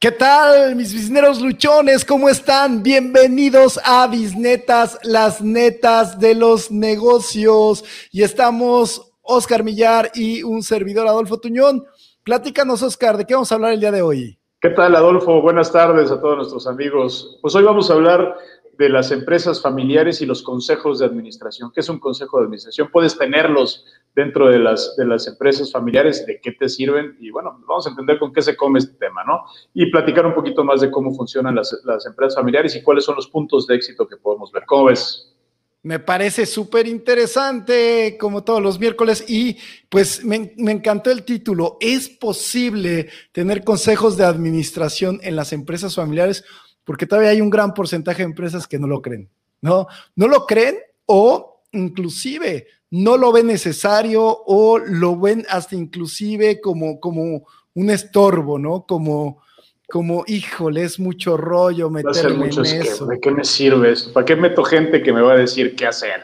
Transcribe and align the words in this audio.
¿Qué 0.00 0.12
tal, 0.12 0.76
mis 0.76 0.94
bisneros 0.94 1.40
luchones? 1.40 2.04
¿Cómo 2.04 2.28
están? 2.28 2.84
Bienvenidos 2.84 3.80
a 3.84 4.06
Bisnetas, 4.06 4.96
las 5.02 5.42
netas 5.42 6.20
de 6.20 6.36
los 6.36 6.70
negocios. 6.70 7.84
Y 8.12 8.22
estamos 8.22 9.10
Oscar 9.22 9.64
Millar 9.64 10.12
y 10.14 10.44
un 10.44 10.62
servidor 10.62 11.08
Adolfo 11.08 11.40
Tuñón. 11.40 11.84
Platícanos, 12.22 12.80
Oscar, 12.84 13.16
¿de 13.16 13.24
qué 13.26 13.34
vamos 13.34 13.50
a 13.50 13.56
hablar 13.56 13.72
el 13.72 13.80
día 13.80 13.90
de 13.90 14.02
hoy? 14.02 14.38
¿Qué 14.60 14.70
tal, 14.70 14.94
Adolfo? 14.94 15.42
Buenas 15.42 15.72
tardes 15.72 16.12
a 16.12 16.20
todos 16.20 16.36
nuestros 16.36 16.68
amigos. 16.68 17.36
Pues 17.42 17.56
hoy 17.56 17.64
vamos 17.64 17.90
a 17.90 17.94
hablar 17.94 18.36
de 18.78 18.88
las 18.88 19.10
empresas 19.10 19.60
familiares 19.60 20.22
y 20.22 20.26
los 20.26 20.40
consejos 20.40 21.00
de 21.00 21.06
administración. 21.06 21.72
¿Qué 21.74 21.80
es 21.80 21.88
un 21.88 21.98
consejo 21.98 22.38
de 22.38 22.44
administración? 22.44 22.88
Puedes 22.92 23.18
tenerlos 23.18 23.84
dentro 24.14 24.48
de 24.48 24.60
las, 24.60 24.94
de 24.96 25.04
las 25.04 25.26
empresas 25.26 25.72
familiares, 25.72 26.24
de 26.26 26.40
qué 26.40 26.52
te 26.52 26.68
sirven 26.68 27.16
y 27.18 27.30
bueno, 27.30 27.60
vamos 27.66 27.88
a 27.88 27.90
entender 27.90 28.20
con 28.20 28.32
qué 28.32 28.40
se 28.40 28.56
come 28.56 28.78
este 28.78 28.94
tema, 28.94 29.24
¿no? 29.24 29.42
Y 29.74 29.90
platicar 29.90 30.24
un 30.24 30.34
poquito 30.34 30.62
más 30.62 30.80
de 30.80 30.92
cómo 30.92 31.12
funcionan 31.12 31.56
las, 31.56 31.76
las 31.84 32.06
empresas 32.06 32.36
familiares 32.36 32.76
y 32.76 32.82
cuáles 32.82 33.04
son 33.04 33.16
los 33.16 33.26
puntos 33.26 33.66
de 33.66 33.74
éxito 33.74 34.06
que 34.06 34.16
podemos 34.16 34.52
ver. 34.52 34.62
¿Cómo 34.64 34.84
ves? 34.84 35.34
Me 35.82 35.98
parece 35.98 36.46
súper 36.46 36.86
interesante, 36.86 38.16
como 38.18 38.44
todos 38.44 38.62
los 38.62 38.78
miércoles, 38.78 39.24
y 39.28 39.56
pues 39.88 40.24
me, 40.24 40.52
me, 40.56 40.72
encantó 40.72 41.10
el 41.10 41.24
título. 41.24 41.78
¿Es 41.80 42.08
posible 42.08 43.08
tener 43.32 43.64
consejos 43.64 44.16
de 44.16 44.24
administración 44.24 45.18
en 45.22 45.34
las 45.34 45.52
empresas 45.52 45.94
familiares? 45.94 46.44
Porque 46.88 47.04
todavía 47.04 47.32
hay 47.32 47.42
un 47.42 47.50
gran 47.50 47.74
porcentaje 47.74 48.22
de 48.22 48.30
empresas 48.30 48.66
que 48.66 48.78
no 48.78 48.86
lo 48.86 49.02
creen, 49.02 49.28
¿no? 49.60 49.88
No 50.16 50.26
lo 50.26 50.46
creen 50.46 50.76
o 51.04 51.60
inclusive 51.72 52.66
no 52.92 53.18
lo 53.18 53.30
ven 53.30 53.48
necesario 53.48 54.22
o 54.24 54.78
lo 54.78 55.20
ven 55.20 55.44
hasta 55.50 55.76
inclusive 55.76 56.62
como, 56.62 56.98
como 56.98 57.46
un 57.74 57.90
estorbo, 57.90 58.58
¿no? 58.58 58.86
Como, 58.86 59.42
como, 59.86 60.24
híjole, 60.26 60.84
es 60.84 60.98
mucho 60.98 61.36
rollo 61.36 61.90
meterme 61.90 62.46
en 62.46 62.64
eso. 62.64 63.04
¿De 63.04 63.20
qué 63.20 63.32
me 63.32 63.44
sirve 63.44 63.92
esto? 63.92 64.14
¿Para 64.14 64.24
qué 64.24 64.36
meto 64.36 64.64
gente 64.64 65.02
que 65.02 65.12
me 65.12 65.20
va 65.20 65.34
a 65.34 65.36
decir 65.36 65.76
qué 65.76 65.88
hacer? 65.88 66.22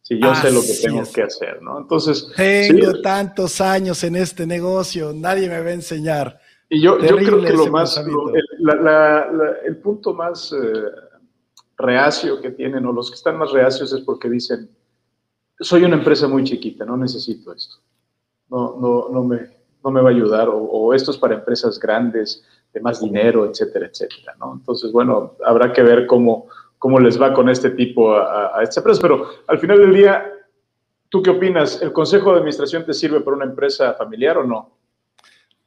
Si 0.00 0.18
yo 0.18 0.34
sé 0.34 0.50
lo 0.50 0.62
que 0.62 0.78
tengo 0.82 1.02
que 1.12 1.24
hacer, 1.24 1.60
¿no? 1.60 1.78
Entonces. 1.78 2.26
Tengo 2.34 3.02
tantos 3.02 3.60
años 3.60 4.02
en 4.02 4.16
este 4.16 4.46
negocio, 4.46 5.12
nadie 5.14 5.46
me 5.50 5.60
va 5.60 5.68
a 5.68 5.74
enseñar. 5.74 6.40
Y 6.68 6.80
yo, 6.80 6.98
yo 6.98 7.16
creo 7.16 7.40
que 7.40 7.52
lo 7.52 7.68
más, 7.68 7.96
el, 9.64 9.76
punto 9.76 10.14
más 10.14 10.52
eh, 10.52 10.84
reacio 11.76 12.40
que 12.40 12.50
tienen, 12.50 12.84
o 12.86 12.92
los 12.92 13.10
que 13.10 13.14
están 13.14 13.38
más 13.38 13.52
reacios, 13.52 13.92
es 13.92 14.00
porque 14.00 14.28
dicen, 14.28 14.68
soy 15.60 15.84
una 15.84 15.96
empresa 15.96 16.26
muy 16.26 16.42
chiquita, 16.42 16.84
no 16.84 16.96
necesito 16.96 17.52
esto, 17.52 17.76
no, 18.50 18.76
no, 18.80 19.08
no, 19.10 19.22
me, 19.22 19.48
no 19.84 19.90
me 19.92 20.00
va 20.00 20.08
a 20.08 20.12
ayudar, 20.12 20.48
o, 20.50 20.92
esto 20.92 21.12
es 21.12 21.16
para 21.16 21.34
empresas 21.34 21.78
grandes, 21.78 22.44
de 22.72 22.80
más 22.80 23.00
dinero, 23.00 23.46
etcétera, 23.46 23.86
etcétera, 23.86 24.34
¿no? 24.38 24.54
Entonces, 24.54 24.90
bueno, 24.90 25.36
habrá 25.44 25.72
que 25.72 25.82
ver 25.82 26.06
cómo, 26.06 26.46
cómo 26.78 26.98
les 26.98 27.20
va 27.20 27.32
con 27.32 27.48
este 27.48 27.70
tipo 27.70 28.12
a, 28.12 28.58
a 28.58 28.62
estas 28.62 28.78
empresas, 28.78 29.00
pero 29.00 29.28
al 29.46 29.58
final 29.58 29.78
del 29.78 29.94
día, 29.94 30.30
¿tú 31.08 31.22
qué 31.22 31.30
opinas? 31.30 31.80
¿El 31.80 31.92
consejo 31.92 32.32
de 32.32 32.38
administración 32.38 32.84
te 32.84 32.92
sirve 32.92 33.20
para 33.20 33.36
una 33.36 33.46
empresa 33.46 33.94
familiar 33.94 34.36
o 34.38 34.44
no? 34.44 34.75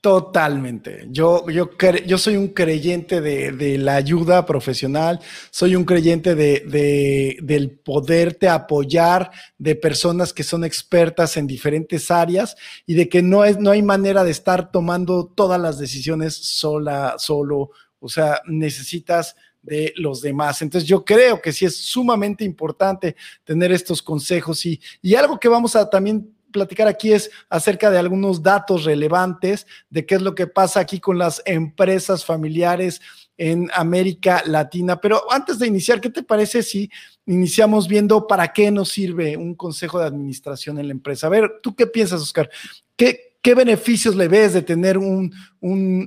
Totalmente. 0.02 1.08
Yo, 1.10 1.50
yo, 1.50 1.72
yo 2.06 2.18
soy 2.18 2.38
un 2.38 2.48
creyente 2.50 3.20
de, 3.20 3.78
la 3.78 3.96
ayuda 3.96 4.46
profesional, 4.46 5.20
soy 5.52 5.76
un 5.76 5.84
creyente 5.84 6.36
de, 6.36 7.38
del 7.42 7.72
poderte 7.72 8.48
apoyar 8.48 9.30
de 9.58 9.76
personas 9.76 10.32
que 10.32 10.44
son 10.44 10.64
expertas 10.64 11.36
en 11.36 11.48
diferentes 11.48 12.12
áreas 12.12 12.56
y 12.86 12.94
de 12.94 13.10
que 13.10 13.22
no, 13.22 13.44
es, 13.44 13.60
no 13.60 13.72
hay 13.72 13.82
manera 13.82 14.24
de 14.24 14.32
estar 14.32 14.72
tomando 14.72 15.26
todas 15.26 15.60
las 15.60 15.78
decisiones 15.78 16.34
sola, 16.34 17.16
solo. 17.18 17.72
O 18.00 18.08
sea, 18.08 18.42
necesitas 18.46 19.36
de 19.62 19.94
los 19.98 20.22
demás. 20.22 20.62
Entonces 20.62 20.88
yo 20.88 21.04
creo 21.04 21.42
que 21.42 21.52
sí 21.52 21.66
es 21.66 21.76
sumamente 21.76 22.46
importante 22.46 23.18
tener 23.44 23.74
estos 23.74 24.02
consejos 24.02 24.66
y, 24.66 24.80
y 25.02 25.16
algo 25.16 25.38
que 25.38 25.50
vamos 25.50 25.76
a 25.76 25.90
también 25.90 26.39
platicar 26.52 26.88
aquí 26.88 27.12
es 27.12 27.30
acerca 27.50 27.92
de 27.92 28.00
algunos 28.00 28.44
datos 28.44 28.84
relevantes 28.84 29.68
de 29.90 30.06
qué 30.06 30.16
es 30.16 30.22
lo 30.22 30.36
que 30.36 30.48
pasa 30.48 30.80
aquí 30.80 31.00
con 31.00 31.18
las 31.18 31.42
empresas 31.46 32.26
familiares 32.26 33.02
en 33.38 33.70
América 33.74 34.44
Latina. 34.46 35.00
Pero 35.00 35.32
antes 35.32 35.60
de 35.60 35.68
iniciar, 35.68 36.02
¿qué 36.02 36.10
te 36.10 36.24
parece 36.24 36.62
si 36.62 36.90
iniciamos 37.26 37.88
viendo 37.88 38.28
para 38.28 38.52
qué 38.52 38.70
nos 38.70 38.90
sirve 38.90 39.38
un 39.38 39.56
consejo 39.56 40.00
de 40.00 40.06
administración 40.06 40.78
en 40.78 40.88
la 40.88 40.94
empresa? 40.94 41.28
A 41.28 41.32
ver, 41.32 41.60
¿tú 41.64 41.76
qué 41.76 41.88
piensas, 41.88 42.22
Oscar? 42.22 42.50
¿Qué, 42.96 43.29
¿Qué 43.42 43.56
beneficios 43.56 44.18
le 44.18 44.28
ves 44.28 44.54
de 44.54 44.62
tener 44.62 44.98
un, 44.98 45.32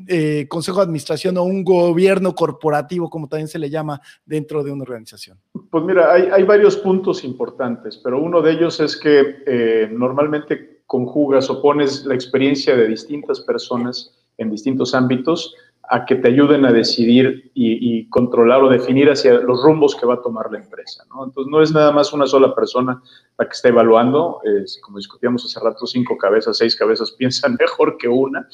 eh, 0.07 0.47
consejo 0.49 0.79
de 0.79 0.85
administración 0.85 1.39
o 1.39 1.45
un 1.45 1.65
gobierno 1.65 2.35
corporativo, 2.35 3.09
como 3.09 3.27
también 3.27 3.49
se 3.49 3.59
le 3.59 3.71
llama, 3.71 4.01
dentro 4.27 4.63
de 4.63 4.71
una 4.71 4.83
organización? 4.83 5.39
Pues 5.71 5.83
mira, 5.85 6.13
hay, 6.13 6.43
varios 6.43 6.77
puntos 6.77 7.25
importantes, 7.25 7.99
pero 8.05 8.21
uno 8.21 8.43
de 8.43 8.53
ellos 8.53 8.81
es 8.81 8.99
que 8.99 9.37
eh, 9.47 9.89
normalmente 9.91 10.83
conjugas 10.87 11.49
o 11.49 11.63
pones 11.63 12.05
la 12.05 12.15
experiencia 12.15 12.77
de 12.77 12.87
distintas 12.89 13.41
personas 13.41 14.15
en 14.37 14.51
distintos 14.51 14.95
ámbitos 14.95 15.55
a 15.89 16.05
que 16.05 16.15
te 16.15 16.29
ayuden 16.29 16.65
a 16.65 16.73
decidir 16.73 17.51
y, 17.55 18.09
controlar 18.09 18.63
o 18.63 18.69
definir 18.69 19.11
hacia 19.11 19.35
los 19.35 19.63
rumbos 19.63 19.95
que 19.97 20.07
va 20.07 20.15
a 20.15 20.23
tomar 20.23 20.51
la 20.51 20.59
empresa. 20.59 21.05
¿no? 21.09 21.25
Entonces, 21.25 21.51
no 21.51 21.63
es 21.63 21.73
nada 21.73 21.93
más 21.93 22.13
una 22.13 22.27
sola 22.27 22.55
persona 22.55 23.03
la 23.39 23.47
que 23.47 23.53
está 23.53 23.69
evaluando, 23.69 24.41
como 24.83 24.99
discutíamos 24.99 25.45
hace 25.45 25.65
rato, 25.65 25.87
cinco 25.87 26.17
cabezas, 26.17 26.59
seis 26.59 26.77
cabezas 26.77 27.11
piensan 27.19 27.57
mejor 27.59 27.97
que 27.97 28.09
una, 28.09 28.49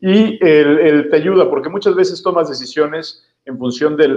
y 0.00 0.38
el, 0.44 1.08
te 1.10 1.16
ayuda, 1.16 1.48
porque 1.48 1.70
muchas 1.70 1.94
veces 1.94 2.22
tomas 2.22 2.48
decisiones 2.48 3.26
en 3.46 3.58
función 3.58 3.96
de 3.96 4.08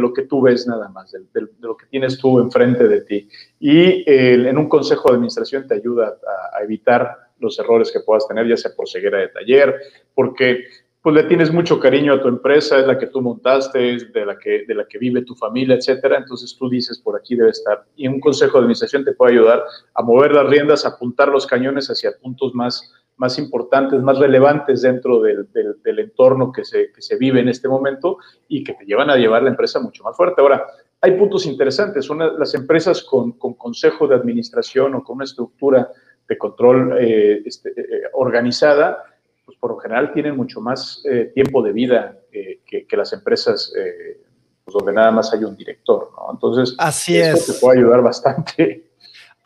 lo 0.00 0.12
que 0.12 0.22
tú 0.22 0.42
ves 0.42 0.66
nada 0.66 0.88
más, 0.88 1.12
de, 1.12 1.48
lo 1.60 1.76
que 1.76 1.86
tienes 1.86 2.18
tú 2.18 2.40
enfrente 2.40 2.88
de 2.88 3.00
ti. 3.02 3.28
Y 3.60 4.04
en 4.10 4.58
un 4.58 4.68
consejo 4.68 5.08
de 5.08 5.16
administración 5.16 5.66
te 5.66 5.74
ayuda 5.74 6.16
a, 6.52 6.58
a 6.58 6.64
evitar 6.64 7.26
los 7.38 7.58
errores 7.58 7.92
que 7.92 8.00
puedas 8.00 8.26
tener, 8.26 8.48
ya 8.48 8.56
sea 8.56 8.72
por 8.74 8.88
ceguera 8.88 9.18
de 9.18 9.28
taller, 9.28 9.76
porque 10.14 10.64
pues 11.06 11.14
le 11.14 11.22
tienes 11.22 11.52
mucho 11.52 11.78
cariño 11.78 12.14
a 12.14 12.20
tu 12.20 12.26
empresa, 12.26 12.80
es 12.80 12.84
la 12.84 12.98
que 12.98 13.06
tú 13.06 13.22
montaste, 13.22 13.94
es 13.94 14.12
de 14.12 14.26
la 14.26 14.36
que, 14.36 14.64
de 14.66 14.74
la 14.74 14.88
que 14.88 14.98
vive 14.98 15.22
tu 15.22 15.36
familia, 15.36 15.76
etcétera. 15.76 16.16
Entonces 16.18 16.56
tú 16.58 16.68
dices, 16.68 16.98
por 16.98 17.16
aquí 17.16 17.36
debe 17.36 17.50
estar. 17.50 17.84
Y 17.94 18.08
un 18.08 18.18
consejo 18.18 18.54
de 18.54 18.62
administración 18.62 19.04
te 19.04 19.12
puede 19.12 19.34
ayudar 19.34 19.62
a 19.94 20.02
mover 20.02 20.32
las 20.32 20.48
riendas, 20.48 20.84
a 20.84 20.88
apuntar 20.88 21.28
los 21.28 21.46
cañones 21.46 21.86
hacia 21.86 22.10
puntos 22.20 22.56
más, 22.56 22.92
más 23.18 23.38
importantes, 23.38 24.02
más 24.02 24.18
relevantes 24.18 24.82
dentro 24.82 25.22
del, 25.22 25.46
del, 25.52 25.98
entorno 26.00 26.50
que 26.50 26.64
se, 26.64 26.90
que 26.90 27.00
se 27.00 27.14
vive 27.14 27.38
en 27.38 27.50
este 27.50 27.68
momento 27.68 28.18
y 28.48 28.64
que 28.64 28.74
te 28.74 28.84
llevan 28.84 29.08
a 29.08 29.14
llevar 29.14 29.44
la 29.44 29.50
empresa 29.50 29.78
mucho 29.78 30.02
más 30.02 30.16
fuerte. 30.16 30.42
Ahora, 30.42 30.66
hay 31.00 31.12
puntos 31.12 31.46
interesantes. 31.46 32.10
Una, 32.10 32.32
las 32.32 32.52
empresas 32.54 33.04
con, 33.04 33.30
con 33.38 33.54
consejo 33.54 34.08
de 34.08 34.16
administración 34.16 34.96
o 34.96 35.04
con 35.04 35.18
una 35.18 35.24
estructura 35.24 35.88
de 36.28 36.36
control 36.36 36.96
eh, 36.98 37.42
este, 37.44 37.70
eh, 37.70 38.02
organizada, 38.14 39.04
pues 39.46 39.56
por 39.58 39.70
lo 39.70 39.78
general 39.78 40.12
tienen 40.12 40.36
mucho 40.36 40.60
más 40.60 41.02
eh, 41.08 41.30
tiempo 41.32 41.62
de 41.62 41.72
vida 41.72 42.18
que, 42.30 42.86
que, 42.86 42.96
las 42.96 43.12
empresas 43.12 43.72
eh, 43.78 44.20
pues 44.64 44.74
donde 44.74 44.92
nada 44.92 45.12
más 45.12 45.32
hay 45.32 45.44
un 45.44 45.56
director, 45.56 46.10
¿no? 46.14 46.32
Entonces, 46.32 46.74
Así 46.78 47.16
eso 47.16 47.52
te 47.52 47.58
puede 47.58 47.78
ayudar 47.78 48.02
bastante 48.02 48.85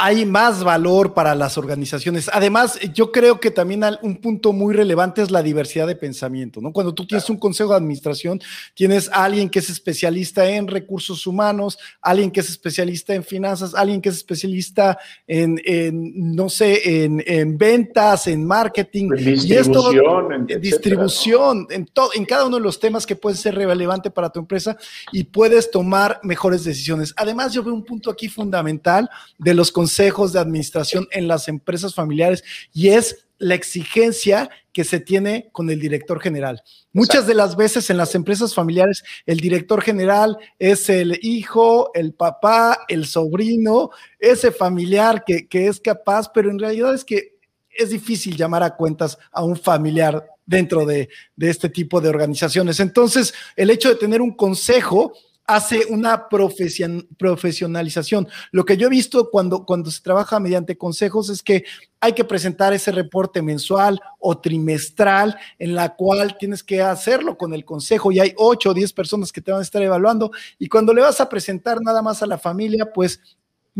hay 0.02 0.24
más 0.24 0.64
valor 0.64 1.12
para 1.12 1.34
las 1.34 1.58
organizaciones. 1.58 2.30
Además, 2.32 2.80
yo 2.94 3.12
creo 3.12 3.38
que 3.38 3.50
también 3.50 3.82
un 4.00 4.16
punto 4.16 4.54
muy 4.54 4.74
relevante 4.74 5.20
es 5.20 5.30
la 5.30 5.42
diversidad 5.42 5.86
de 5.86 5.94
pensamiento, 5.94 6.62
¿no? 6.62 6.72
Cuando 6.72 6.94
tú 6.94 7.06
tienes 7.06 7.28
un 7.28 7.36
consejo 7.36 7.70
de 7.70 7.76
administración, 7.76 8.40
tienes 8.72 9.10
a 9.10 9.24
alguien 9.24 9.50
que 9.50 9.58
es 9.58 9.68
especialista 9.68 10.48
en 10.48 10.68
recursos 10.68 11.26
humanos, 11.26 11.78
alguien 12.00 12.30
que 12.30 12.40
es 12.40 12.48
especialista 12.48 13.14
en 13.14 13.22
finanzas, 13.22 13.74
alguien 13.74 14.00
que 14.00 14.08
es 14.08 14.16
especialista 14.16 14.98
en, 15.26 15.60
no 16.34 16.48
sé, 16.48 17.04
en, 17.04 17.58
ventas, 17.58 18.26
en 18.26 18.46
marketing. 18.46 19.10
En 19.18 19.24
distribución. 19.34 20.32
en, 20.48 20.60
distribución, 20.62 21.66
en, 21.68 21.84
todo, 21.84 22.08
en 22.14 22.24
cada 22.24 22.46
uno 22.46 22.56
de 22.56 22.62
los 22.62 22.80
temas 22.80 23.04
que 23.04 23.16
puede 23.16 23.36
ser 23.36 23.54
relevante 23.54 24.10
para 24.10 24.30
tu 24.30 24.40
empresa 24.40 24.78
y 25.12 25.24
puedes 25.24 25.70
tomar 25.70 26.20
mejores 26.22 26.64
decisiones. 26.64 27.12
Además, 27.18 27.52
yo 27.52 27.62
veo 27.62 27.74
un 27.74 27.84
punto 27.84 28.10
aquí 28.10 28.30
fundamental 28.30 29.10
de 29.36 29.52
los 29.52 29.70
consejos 29.70 29.89
consejos 29.90 30.32
de 30.32 30.38
administración 30.38 31.08
en 31.10 31.26
las 31.26 31.48
empresas 31.48 31.96
familiares 31.96 32.44
y 32.72 32.90
es 32.90 33.26
la 33.38 33.56
exigencia 33.56 34.48
que 34.72 34.84
se 34.84 35.00
tiene 35.00 35.48
con 35.50 35.68
el 35.68 35.80
director 35.80 36.20
general. 36.20 36.62
Muchas 36.92 37.26
de 37.26 37.34
las 37.34 37.56
veces 37.56 37.90
en 37.90 37.96
las 37.96 38.14
empresas 38.14 38.54
familiares, 38.54 39.02
el 39.26 39.40
director 39.40 39.82
general 39.82 40.38
es 40.60 40.88
el 40.90 41.18
hijo, 41.22 41.90
el 41.94 42.14
papá, 42.14 42.84
el 42.86 43.04
sobrino, 43.04 43.90
ese 44.20 44.52
familiar 44.52 45.24
que, 45.26 45.48
que 45.48 45.66
es 45.66 45.80
capaz, 45.80 46.30
pero 46.32 46.50
en 46.50 46.60
realidad 46.60 46.94
es 46.94 47.04
que 47.04 47.38
es 47.68 47.90
difícil 47.90 48.36
llamar 48.36 48.62
a 48.62 48.76
cuentas 48.76 49.18
a 49.32 49.42
un 49.42 49.56
familiar 49.56 50.24
dentro 50.46 50.86
de, 50.86 51.08
de 51.34 51.50
este 51.50 51.68
tipo 51.68 52.00
de 52.00 52.10
organizaciones. 52.10 52.78
Entonces, 52.78 53.34
el 53.56 53.70
hecho 53.70 53.88
de 53.88 53.96
tener 53.96 54.22
un 54.22 54.36
consejo 54.36 55.14
hace 55.46 55.86
una 55.88 56.28
profesionalización. 56.28 58.28
Lo 58.52 58.64
que 58.64 58.76
yo 58.76 58.86
he 58.86 58.90
visto 58.90 59.30
cuando, 59.30 59.64
cuando 59.64 59.90
se 59.90 60.00
trabaja 60.00 60.38
mediante 60.38 60.78
consejos 60.78 61.28
es 61.28 61.42
que 61.42 61.64
hay 62.00 62.12
que 62.12 62.24
presentar 62.24 62.72
ese 62.72 62.92
reporte 62.92 63.42
mensual 63.42 64.00
o 64.18 64.38
trimestral 64.38 65.36
en 65.58 65.74
la 65.74 65.96
cual 65.96 66.38
tienes 66.38 66.62
que 66.62 66.80
hacerlo 66.80 67.36
con 67.36 67.52
el 67.52 67.64
consejo 67.64 68.12
y 68.12 68.20
hay 68.20 68.32
ocho 68.36 68.70
o 68.70 68.74
diez 68.74 68.92
personas 68.92 69.32
que 69.32 69.40
te 69.40 69.50
van 69.50 69.60
a 69.60 69.64
estar 69.64 69.82
evaluando 69.82 70.30
y 70.58 70.68
cuando 70.68 70.94
le 70.94 71.02
vas 71.02 71.20
a 71.20 71.28
presentar 71.28 71.78
nada 71.82 72.00
más 72.00 72.22
a 72.22 72.26
la 72.26 72.38
familia, 72.38 72.92
pues 72.92 73.20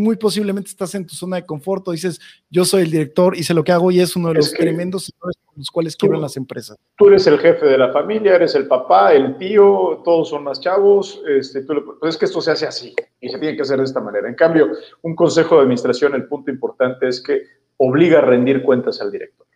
muy 0.00 0.16
posiblemente 0.16 0.70
estás 0.70 0.94
en 0.94 1.06
tu 1.06 1.14
zona 1.14 1.36
de 1.36 1.46
confort 1.46 1.86
o 1.86 1.92
dices, 1.92 2.20
yo 2.50 2.64
soy 2.64 2.82
el 2.82 2.90
director 2.90 3.36
y 3.36 3.42
sé 3.42 3.54
lo 3.54 3.62
que 3.62 3.72
hago 3.72 3.90
y 3.90 4.00
es 4.00 4.16
uno 4.16 4.28
de 4.28 4.34
los 4.34 4.52
tremendos 4.52 5.12
errores 5.14 5.38
con 5.44 5.54
los 5.58 5.70
cuales 5.70 5.96
quiebran 5.96 6.20
las 6.20 6.36
empresas. 6.36 6.76
Tú 6.96 7.08
eres 7.08 7.26
el 7.26 7.38
jefe 7.38 7.66
de 7.66 7.78
la 7.78 7.92
familia, 7.92 8.34
eres 8.34 8.54
el 8.54 8.66
papá, 8.66 9.12
el 9.12 9.36
tío, 9.38 10.00
todos 10.04 10.30
son 10.30 10.44
más 10.44 10.60
chavos, 10.60 11.22
este, 11.28 11.62
tú 11.62 11.96
pues 12.00 12.14
es 12.14 12.18
que 12.18 12.24
esto 12.24 12.40
se 12.40 12.50
hace 12.50 12.66
así 12.66 12.94
y 13.20 13.28
se 13.28 13.38
tiene 13.38 13.54
que 13.54 13.62
hacer 13.62 13.78
de 13.78 13.84
esta 13.84 14.00
manera. 14.00 14.28
En 14.28 14.34
cambio, 14.34 14.70
un 15.02 15.14
consejo 15.14 15.56
de 15.56 15.62
administración, 15.62 16.14
el 16.14 16.26
punto 16.26 16.50
importante 16.50 17.06
es 17.06 17.22
que 17.22 17.42
obliga 17.76 18.18
a 18.18 18.22
rendir 18.22 18.62
cuentas 18.62 19.00
al 19.00 19.12
director 19.12 19.46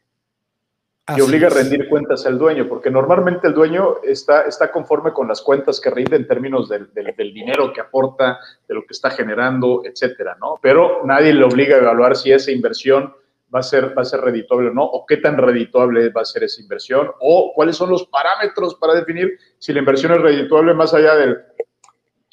y 1.17 1.21
obliga 1.21 1.49
a 1.49 1.51
rendir 1.51 1.89
cuentas 1.89 2.25
al 2.25 2.39
dueño, 2.39 2.67
porque 2.67 2.91
normalmente 2.91 3.47
el 3.47 3.55
dueño 3.55 3.97
está, 4.03 4.43
está 4.43 4.73
conforme 4.73 5.13
con 5.13 5.29
las 5.29 5.43
cuentas 5.43 5.79
que 5.79 5.91
rinde 5.91 6.17
en 6.17 6.27
términos 6.27 6.69
del, 6.69 6.89
dinero 7.35 7.73
que 7.75 7.83
aporta, 7.83 8.39
de 8.67 8.75
lo 8.75 8.83
que 8.83 8.93
está 8.93 9.11
generando, 9.11 9.83
etcétera, 9.85 10.37
¿no? 10.41 10.59
Pero 10.63 11.03
nadie 11.05 11.35
le 11.35 11.45
obliga 11.45 11.77
a 11.77 11.81
evaluar 11.81 12.17
si 12.17 12.33
esa 12.33 12.51
inversión 12.51 13.15
va 13.55 13.61
a 13.61 13.63
ser, 13.63 13.97
va 13.97 14.01
a 14.01 14.07
ser 14.07 14.23
redituable 14.23 14.71
o 14.71 14.73
no, 14.73 14.83
o 14.83 15.05
qué 15.05 15.19
tan 15.19 15.37
redituable 15.37 16.09
va 16.09 16.23
a 16.23 16.25
ser 16.25 16.45
esa 16.45 16.63
inversión, 16.63 17.11
o 17.21 17.53
cuáles 17.55 17.77
son 17.77 17.91
los 17.91 18.07
parámetros 18.07 18.75
para 18.77 18.95
definir 18.95 19.39
si 19.59 19.75
la 19.75 19.81
inversión 19.81 20.13
es 20.13 20.23
redituable 20.23 20.73
más 20.73 20.95
allá 20.95 21.17
del, 21.17 21.37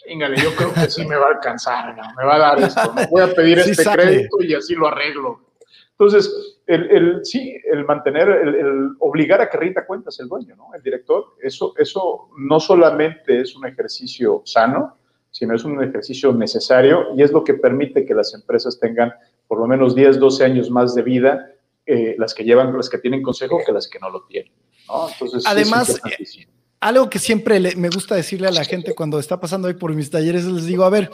Íngale, 0.07 0.41
yo 0.41 0.55
creo 0.55 0.73
que 0.73 0.89
sí 0.89 1.05
me 1.05 1.15
va 1.15 1.27
a 1.27 1.33
alcanzar, 1.35 1.95
me 2.17 2.25
va 2.25 2.35
a 2.35 2.39
dar 2.39 2.59
esto, 2.59 2.93
voy 3.11 3.21
a 3.21 3.27
pedir 3.33 3.59
este 3.59 3.83
crédito 3.83 4.41
y 4.41 4.55
así 4.55 4.73
lo 4.73 4.87
arreglo. 4.87 5.41
Entonces, 5.91 6.57
el, 6.73 7.19
sí, 7.25 7.55
el 7.71 7.85
mantener, 7.85 8.29
el, 8.29 8.91
obligar 8.99 9.41
a 9.41 9.49
que 9.49 9.57
rinda 9.57 9.85
cuentas 9.85 10.19
el 10.19 10.27
dueño, 10.27 10.55
¿no? 10.55 10.73
El 10.73 10.81
director, 10.81 11.35
eso, 11.41 11.73
eso 11.77 12.29
no 12.37 12.59
solamente 12.59 13.41
es 13.41 13.55
un 13.55 13.65
ejercicio 13.65 14.41
sano, 14.45 14.97
sino 15.29 15.55
es 15.55 15.63
un 15.63 15.81
ejercicio 15.83 16.33
necesario 16.33 17.15
y 17.15 17.23
es 17.23 17.31
lo 17.31 17.43
que 17.43 17.53
permite 17.53 18.05
que 18.05 18.13
las 18.13 18.33
empresas 18.33 18.79
tengan 18.79 19.13
por 19.47 19.59
lo 19.59 19.67
menos 19.67 19.95
10, 19.95 20.19
12 20.19 20.45
años 20.45 20.69
más 20.69 20.95
de 20.95 21.01
vida, 21.01 21.51
eh, 21.85 22.15
las 22.17 22.33
que 22.33 22.43
llevan, 22.43 22.75
las 22.75 22.89
que 22.89 22.97
tienen 22.97 23.21
consejo, 23.21 23.59
que 23.65 23.71
las 23.71 23.87
que 23.87 23.99
no 23.99 24.09
lo 24.09 24.23
tienen. 24.25 24.53
¿no? 24.87 25.09
Entonces, 25.09 25.43
Además, 25.45 26.01
algo 26.79 27.09
que 27.09 27.19
siempre 27.19 27.75
me 27.75 27.89
gusta 27.89 28.15
decirle 28.15 28.47
a 28.47 28.51
la 28.51 28.63
gente 28.63 28.93
cuando 28.95 29.19
está 29.19 29.39
pasando 29.39 29.67
hoy 29.67 29.75
por 29.75 29.93
mis 29.93 30.09
talleres, 30.09 30.45
les 30.45 30.65
digo, 30.65 30.83
a 30.83 30.89
ver, 30.89 31.11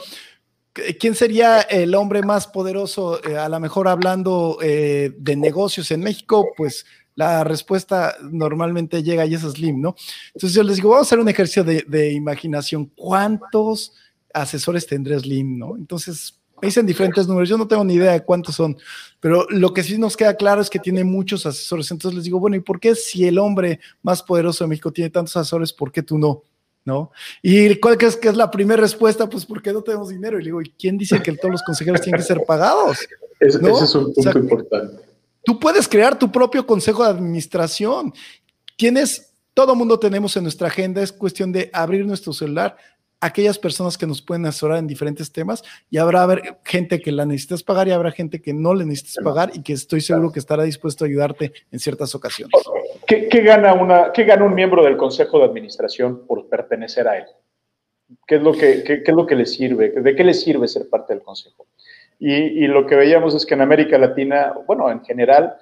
¿Quién 0.72 1.14
sería 1.14 1.60
el 1.60 1.94
hombre 1.94 2.22
más 2.22 2.46
poderoso, 2.46 3.22
eh, 3.24 3.36
a 3.36 3.48
lo 3.48 3.58
mejor 3.58 3.88
hablando 3.88 4.58
eh, 4.62 5.12
de 5.16 5.36
negocios 5.36 5.90
en 5.90 6.00
México? 6.00 6.48
Pues 6.56 6.86
la 7.18 7.42
respuesta 7.42 8.16
normalmente 8.30 9.02
llega 9.02 9.26
y 9.26 9.34
es 9.34 9.40
Slim, 9.42 9.80
¿no? 9.80 9.96
Entonces 10.34 10.54
yo 10.54 10.62
les 10.62 10.76
digo, 10.76 10.90
vamos 10.90 11.06
a 11.06 11.08
hacer 11.08 11.18
un 11.18 11.28
ejercicio 11.28 11.64
de, 11.64 12.12
imaginación. 12.12 12.86
¿Cuántos 12.94 13.92
asesores 14.32 14.86
tendrá 14.86 15.18
Slim, 15.18 15.58
no? 15.58 15.76
Entonces 15.76 16.38
me 16.62 16.68
dicen 16.68 16.86
diferentes 16.86 17.26
números, 17.26 17.48
yo 17.48 17.58
no 17.58 17.66
tengo 17.66 17.82
ni 17.82 17.94
idea 17.94 18.12
de 18.12 18.24
cuántos 18.24 18.54
son, 18.54 18.76
pero 19.18 19.46
lo 19.50 19.72
que 19.72 19.82
sí 19.82 19.98
nos 19.98 20.16
queda 20.16 20.36
claro 20.36 20.60
es 20.60 20.70
que 20.70 20.78
tiene 20.78 21.02
muchos 21.02 21.44
asesores. 21.44 21.90
Entonces 21.90 22.14
les 22.16 22.24
digo, 22.24 22.38
bueno, 22.38 22.56
¿y 22.56 22.60
por 22.60 22.78
qué 22.78 22.94
si 22.94 23.26
el 23.26 23.38
hombre 23.38 23.80
más 24.02 24.22
poderoso 24.22 24.62
de 24.62 24.68
México 24.68 24.92
tiene 24.92 25.10
tantos 25.10 25.36
asesores, 25.36 25.72
por 25.72 25.90
qué 25.90 26.04
tú 26.04 26.18
no? 26.18 26.42
¿No? 26.88 27.12
¿Y 27.42 27.76
cuál 27.76 27.98
es, 28.00 28.16
que 28.16 28.28
es 28.28 28.36
la 28.36 28.50
primera 28.50 28.80
respuesta? 28.80 29.28
Pues 29.28 29.44
porque 29.44 29.72
no 29.72 29.82
tenemos 29.82 30.08
dinero. 30.08 30.40
Y 30.40 30.44
digo, 30.44 30.62
¿y 30.62 30.70
quién 30.70 30.96
dice 30.96 31.22
que 31.22 31.32
todos 31.34 31.52
los 31.52 31.62
consejeros 31.62 32.00
tienen 32.00 32.18
que 32.18 32.26
ser 32.26 32.42
pagados? 32.46 33.06
Ese 33.38 33.58
es 33.58 33.94
un 33.94 34.14
punto 34.14 34.38
importante. 34.38 35.02
Tú 35.44 35.60
puedes 35.60 35.86
crear 35.86 36.18
tu 36.18 36.32
propio 36.32 36.66
consejo 36.66 37.04
de 37.04 37.10
administración. 37.10 38.12
¿Quiénes? 38.76 39.30
Todo 39.52 39.74
mundo 39.74 39.98
tenemos 39.98 40.36
en 40.36 40.44
nuestra 40.44 40.68
agenda. 40.68 41.02
Es 41.02 41.12
cuestión 41.12 41.52
de 41.52 41.68
abrir 41.72 42.06
nuestro 42.06 42.32
celular, 42.32 42.76
aquellas 43.20 43.58
personas 43.58 43.98
que 43.98 44.06
nos 44.06 44.22
pueden 44.22 44.46
asesorar 44.46 44.78
en 44.78 44.86
diferentes 44.86 45.32
temas 45.32 45.62
y 45.90 45.98
habrá 45.98 46.22
haber 46.22 46.58
gente 46.64 47.00
que 47.00 47.12
la 47.12 47.26
necesitas 47.26 47.62
pagar 47.62 47.88
y 47.88 47.92
habrá 47.92 48.12
gente 48.12 48.40
que 48.40 48.52
no 48.52 48.74
le 48.74 48.84
necesitas 48.84 49.24
pagar 49.24 49.50
y 49.54 49.62
que 49.62 49.72
estoy 49.72 50.00
seguro 50.00 50.30
que 50.30 50.38
estará 50.38 50.62
dispuesto 50.62 51.04
a 51.04 51.08
ayudarte 51.08 51.52
en 51.70 51.78
ciertas 51.78 52.14
ocasiones. 52.14 52.52
¿Qué, 53.06 53.28
gana, 53.42 53.74
una, 53.74 54.12
qué 54.12 54.24
gana 54.24 54.44
un 54.44 54.54
miembro 54.54 54.84
del 54.84 54.96
Consejo 54.96 55.38
de 55.38 55.46
Administración 55.46 56.26
por 56.26 56.48
pertenecer 56.48 57.08
a 57.08 57.18
él? 57.18 57.24
¿Qué 58.26 58.36
es 58.36 58.42
lo 58.42 58.52
que, 58.52 58.82
qué, 58.84 59.02
es 59.04 59.14
lo 59.14 59.26
que 59.26 59.34
le 59.34 59.46
sirve? 59.46 59.90
¿De 59.90 60.14
qué 60.14 60.24
le 60.24 60.34
sirve 60.34 60.68
ser 60.68 60.88
parte 60.88 61.14
del 61.14 61.22
Consejo? 61.22 61.66
Y, 62.18 62.32
y 62.32 62.66
lo 62.66 62.86
que 62.86 62.96
veíamos 62.96 63.34
es 63.34 63.44
que 63.44 63.54
en 63.54 63.60
América 63.60 63.98
Latina, 63.98 64.54
bueno, 64.66 64.90
en 64.90 65.04
general, 65.04 65.54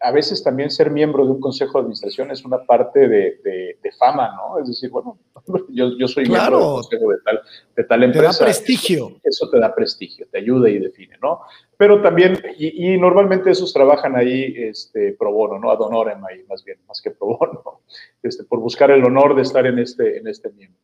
a 0.00 0.12
veces 0.12 0.42
también 0.42 0.70
ser 0.70 0.90
miembro 0.90 1.24
de 1.24 1.32
un 1.32 1.40
consejo 1.40 1.78
de 1.78 1.82
administración 1.82 2.30
es 2.30 2.44
una 2.44 2.64
parte 2.64 3.08
de, 3.08 3.78
fama, 3.98 4.34
¿no? 4.36 4.60
Es 4.60 4.68
decir, 4.68 4.90
bueno, 4.90 5.18
yo, 5.68 6.08
soy 6.08 6.26
miembro 6.26 6.58
del 6.58 6.68
consejo 6.68 7.10
de 7.10 7.16
tal, 7.24 7.40
de 7.76 7.84
tal 7.84 8.02
empresa. 8.04 8.38
Te 8.38 8.38
da 8.38 8.44
prestigio. 8.44 9.12
Eso 9.22 9.50
te 9.50 9.58
da 9.58 9.74
prestigio, 9.74 10.26
te 10.30 10.38
ayuda 10.38 10.68
y 10.68 10.78
define, 10.78 11.16
¿no? 11.20 11.40
Pero 11.76 12.00
también, 12.02 12.38
y, 12.58 12.96
normalmente 12.98 13.50
esos 13.50 13.72
trabajan 13.72 14.16
ahí 14.16 14.54
este, 14.56 15.12
pro 15.12 15.32
bono, 15.32 15.58
¿no? 15.58 15.70
Ad 15.70 15.80
honorem 15.80 16.24
ahí, 16.24 16.44
más 16.48 16.64
bien, 16.64 16.78
más 16.86 17.00
que 17.00 17.10
pro 17.10 17.38
bono, 17.38 17.80
este, 18.22 18.44
por 18.44 18.60
buscar 18.60 18.90
el 18.90 19.04
honor 19.04 19.34
de 19.34 19.42
estar 19.42 19.66
en 19.66 19.78
este, 19.78 20.18
en 20.18 20.28
este 20.28 20.50
miembro. 20.50 20.80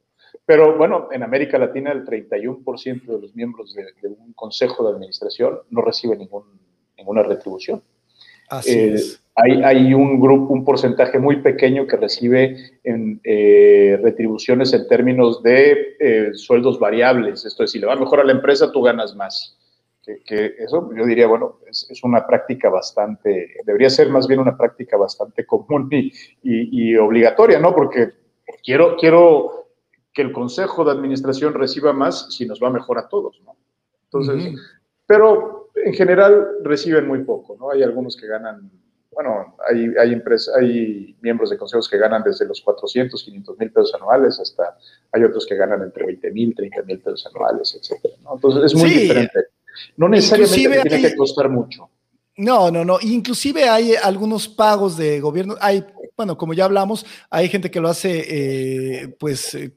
Pero 0.46 0.76
bueno, 0.76 1.08
en 1.10 1.22
América 1.22 1.58
Latina 1.58 1.92
el 1.92 2.04
31% 2.04 3.04
de 3.06 3.20
los 3.20 3.34
miembros 3.34 3.74
de, 3.74 4.08
un 4.08 4.32
consejo 4.34 4.84
de 4.84 4.94
administración 4.94 5.60
no 5.70 5.80
recibe 5.80 6.16
ningún, 6.16 6.44
ninguna 6.96 7.22
retribución. 7.22 7.82
Eh, 8.66 8.96
hay, 9.36 9.62
hay, 9.62 9.94
un 9.94 10.20
grupo, 10.20 10.52
un 10.52 10.64
porcentaje 10.64 11.18
muy 11.18 11.36
pequeño 11.36 11.86
que 11.86 11.96
recibe 11.96 12.78
en, 12.84 13.20
eh, 13.24 13.98
retribuciones 14.02 14.72
en 14.72 14.86
términos 14.86 15.42
de 15.42 15.96
eh, 15.98 16.30
sueldos 16.34 16.78
variables. 16.78 17.44
Esto 17.44 17.64
es, 17.64 17.72
si 17.72 17.78
le 17.78 17.86
va 17.86 17.96
mejor 17.96 18.20
a 18.20 18.24
la 18.24 18.32
empresa, 18.32 18.70
tú 18.70 18.82
ganas 18.82 19.16
más. 19.16 19.58
Que, 20.04 20.54
eso 20.58 20.90
yo 20.94 21.06
diría, 21.06 21.26
bueno, 21.26 21.60
es, 21.66 22.04
una 22.04 22.26
práctica 22.26 22.68
bastante, 22.68 23.54
debería 23.64 23.88
ser 23.88 24.10
más 24.10 24.28
bien 24.28 24.40
una 24.40 24.56
práctica 24.56 24.98
bastante 24.98 25.46
común 25.46 25.88
y, 25.90 26.12
y, 26.42 26.96
obligatoria, 26.96 27.58
¿no? 27.58 27.74
Porque 27.74 28.10
quiero, 28.62 28.96
quiero 28.96 29.68
que 30.12 30.22
el 30.22 30.32
consejo 30.32 30.84
de 30.84 30.92
administración 30.92 31.54
reciba 31.54 31.92
más 31.92 32.34
si 32.34 32.46
nos 32.46 32.62
va 32.62 32.70
mejor 32.70 32.98
a 32.98 33.08
todos, 33.08 33.40
¿no? 33.44 33.56
Entonces, 34.04 34.60
pero 35.06 35.63
en 35.74 35.94
general 35.94 36.48
reciben 36.62 37.06
muy 37.06 37.24
poco, 37.24 37.56
¿no? 37.58 37.70
Hay 37.70 37.82
algunos 37.82 38.16
que 38.16 38.26
ganan, 38.26 38.70
bueno, 39.10 39.56
hay, 39.68 39.92
hay, 39.98 40.12
empresas, 40.12 40.54
hay 40.56 41.16
miembros 41.20 41.50
de 41.50 41.58
consejos 41.58 41.88
que 41.88 41.98
ganan 41.98 42.22
desde 42.22 42.46
los 42.46 42.60
400, 42.60 43.22
500 43.22 43.58
mil 43.58 43.72
pesos 43.72 43.94
anuales 43.94 44.38
hasta 44.40 44.76
hay 45.12 45.24
otros 45.24 45.46
que 45.46 45.56
ganan 45.56 45.82
entre 45.82 46.06
20 46.06 46.30
mil, 46.30 46.54
30 46.54 46.82
mil 46.82 47.00
pesos 47.00 47.26
anuales, 47.34 47.74
etcétera, 47.80 48.14
¿no? 48.22 48.34
Entonces 48.34 48.72
es 48.72 48.74
muy 48.74 48.90
diferente. 48.90 49.40
No 49.96 50.08
necesariamente 50.08 50.88
tiene 50.88 51.10
que 51.10 51.16
costar 51.16 51.48
mucho. 51.48 51.88
No, 52.36 52.70
no, 52.70 52.84
no. 52.84 52.98
Inclusive 53.00 53.68
hay 53.68 53.94
algunos 53.94 54.48
pagos 54.48 54.96
de 54.96 55.20
gobierno. 55.20 55.54
Hay, 55.60 55.84
bueno, 56.16 56.36
como 56.36 56.52
ya 56.52 56.64
hablamos, 56.64 57.06
hay 57.30 57.48
gente 57.48 57.70
que 57.70 57.80
lo 57.80 57.88
hace, 57.88 58.24
eh, 58.28 59.16
pues, 59.18 59.54
eh, 59.54 59.72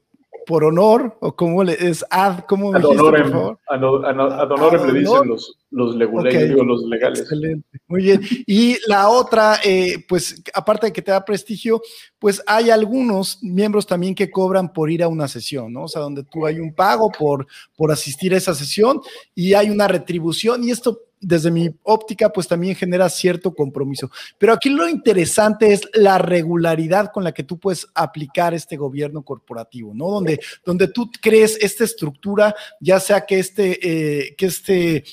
por 0.46 0.64
honor, 0.64 1.16
o 1.20 1.36
como 1.36 1.62
le 1.62 1.74
es 1.74 2.04
ad, 2.10 2.40
¿cómo 2.48 2.74
ad 2.74 2.82
honorem, 2.82 3.32
ad, 3.68 4.50
honorem 4.50 4.86
le 4.86 5.00
dicen 5.00 5.28
los, 5.28 5.58
los, 5.70 5.94
los 5.94 6.84
legales. 6.84 7.20
Excelente, 7.20 7.80
muy 7.86 8.02
bien. 8.02 8.20
Y 8.46 8.76
la 8.86 9.08
otra, 9.08 9.60
eh, 9.64 10.04
pues 10.08 10.42
aparte 10.54 10.86
de 10.86 10.92
que 10.92 11.02
te 11.02 11.10
da 11.10 11.24
prestigio, 11.24 11.82
pues 12.18 12.42
hay 12.46 12.70
algunos 12.70 13.42
miembros 13.42 13.86
también 13.86 14.14
que 14.14 14.30
cobran 14.30 14.72
por 14.72 14.90
ir 14.90 15.02
a 15.02 15.08
una 15.08 15.28
sesión, 15.28 15.72
¿no? 15.72 15.84
O 15.84 15.88
sea, 15.88 16.02
donde 16.02 16.24
tú 16.24 16.46
hay 16.46 16.58
un 16.58 16.74
pago 16.74 17.10
por, 17.10 17.46
por 17.76 17.92
asistir 17.92 18.34
a 18.34 18.38
esa 18.38 18.54
sesión 18.54 19.00
y 19.34 19.54
hay 19.54 19.70
una 19.70 19.88
retribución 19.88 20.64
y 20.64 20.70
esto 20.70 21.08
desde 21.20 21.50
mi 21.50 21.68
óptica, 21.82 22.30
pues 22.30 22.46
también 22.46 22.74
genera 22.74 23.08
cierto 23.08 23.54
compromiso. 23.54 24.10
Pero 24.38 24.52
aquí 24.52 24.70
lo 24.70 24.88
interesante 24.88 25.72
es 25.72 25.88
la 25.94 26.18
regularidad 26.18 27.10
con 27.12 27.24
la 27.24 27.32
que 27.32 27.42
tú 27.42 27.58
puedes 27.58 27.86
aplicar 27.94 28.54
este 28.54 28.76
gobierno 28.76 29.22
corporativo, 29.22 29.92
¿no? 29.94 30.10
Donde, 30.10 30.40
donde 30.64 30.88
tú 30.88 31.10
crees 31.20 31.58
esta 31.60 31.84
estructura, 31.84 32.54
ya 32.80 33.00
sea 33.00 33.22
que 33.22 33.38
este, 33.38 33.78
eh, 33.82 34.36
que 34.36 34.46
este 34.46 35.04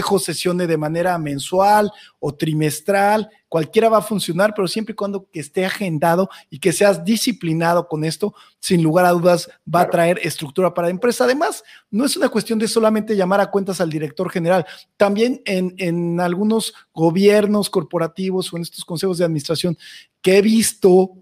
consejo 0.00 0.18
sesione 0.18 0.66
de 0.66 0.76
manera 0.76 1.18
mensual 1.18 1.90
o 2.18 2.34
trimestral, 2.34 3.28
cualquiera 3.48 3.88
va 3.88 3.98
a 3.98 4.02
funcionar, 4.02 4.52
pero 4.54 4.68
siempre 4.68 4.92
y 4.92 4.96
cuando 4.96 5.28
que 5.30 5.40
esté 5.40 5.64
agendado 5.64 6.28
y 6.48 6.58
que 6.58 6.72
seas 6.72 7.04
disciplinado 7.04 7.86
con 7.88 8.04
esto, 8.04 8.34
sin 8.58 8.82
lugar 8.82 9.04
a 9.04 9.10
dudas 9.10 9.50
va 9.72 9.82
a 9.82 9.90
traer 9.90 10.18
estructura 10.22 10.72
para 10.72 10.88
la 10.88 10.92
empresa. 10.92 11.24
Además, 11.24 11.62
no 11.90 12.04
es 12.04 12.16
una 12.16 12.28
cuestión 12.28 12.58
de 12.58 12.68
solamente 12.68 13.16
llamar 13.16 13.40
a 13.40 13.50
cuentas 13.50 13.80
al 13.80 13.90
director 13.90 14.30
general, 14.30 14.64
también 14.96 15.42
en, 15.44 15.74
en 15.78 16.20
algunos 16.20 16.72
gobiernos 16.94 17.68
corporativos 17.68 18.52
o 18.52 18.56
en 18.56 18.62
estos 18.62 18.84
consejos 18.84 19.18
de 19.18 19.24
administración 19.24 19.76
que 20.22 20.38
he 20.38 20.42
visto 20.42 21.12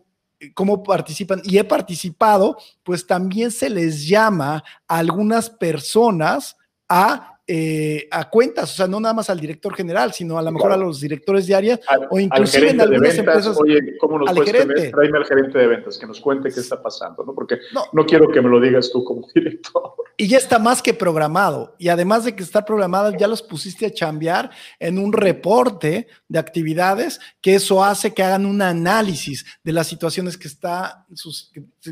cómo 0.55 0.83
participan 0.85 1.41
y 1.45 1.59
he 1.59 1.65
participado, 1.65 2.57
pues 2.85 3.07
también 3.07 3.51
se 3.51 3.69
les 3.69 4.07
llama 4.07 4.63
a 4.87 4.99
algunas 4.99 5.51
personas 5.51 6.57
a 6.89 7.38
eh, 7.51 8.07
a 8.11 8.29
cuentas, 8.29 8.71
o 8.73 8.77
sea, 8.77 8.87
no 8.87 9.01
nada 9.01 9.15
más 9.15 9.31
al 9.31 9.41
director 9.41 9.75
general, 9.75 10.13
sino 10.13 10.37
a 10.37 10.43
lo 10.43 10.53
mejor 10.53 10.71
a 10.71 10.77
los 10.77 11.01
directores 11.01 11.47
de 11.47 11.55
área 11.55 11.81
o 12.11 12.21
inclusive 12.21 12.73
en 12.73 12.81
algunas 12.83 13.17
empresas. 13.17 13.57
Oye, 13.59 13.97
¿cómo 13.99 14.19
nos 14.19 14.29
al 14.29 14.45
gerente. 14.45 14.91
Tráeme 14.91 15.17
al 15.17 15.25
gerente 15.25 15.59
de 15.59 15.67
ventas 15.67 15.97
que 15.97 16.07
nos 16.07 16.21
cuente 16.21 16.51
qué 16.53 16.61
está 16.61 16.83
pasando, 16.83 17.25
¿no? 17.25 17.35
Porque 17.35 17.57
no. 17.73 18.05
quiero 18.05 18.29
que 18.29 18.43
me 18.43 18.51
lo 18.51 18.61
digas 18.61 18.91
tú 18.93 19.03
como 19.03 19.27
director. 19.35 19.95
Y 20.19 20.29
ya 20.29 20.37
está 20.37 20.59
más 20.59 20.83
que 20.83 20.93
programado. 20.93 21.75
Y 21.79 21.89
además 21.89 22.27
de 22.27 22.37
que 22.37 22.43
está 22.43 22.67
programado, 22.67 23.17
ya 23.17 23.27
los 23.27 23.41
pusiste 23.41 23.87
a 23.87 23.95
chambear 23.95 24.51
en 24.79 24.99
un 24.99 25.15
reporte 25.15 26.09
de 26.29 26.39
actividades, 26.39 27.19
que 27.41 27.55
eso 27.55 27.83
hace 27.83 28.13
que 28.13 28.23
hagan 28.23 28.45
un 28.45 28.61
análisis 28.61 29.47
de 29.65 29.73
las 29.73 29.87
situaciones 29.87 30.37
que, 30.37 30.49
está, 30.49 31.07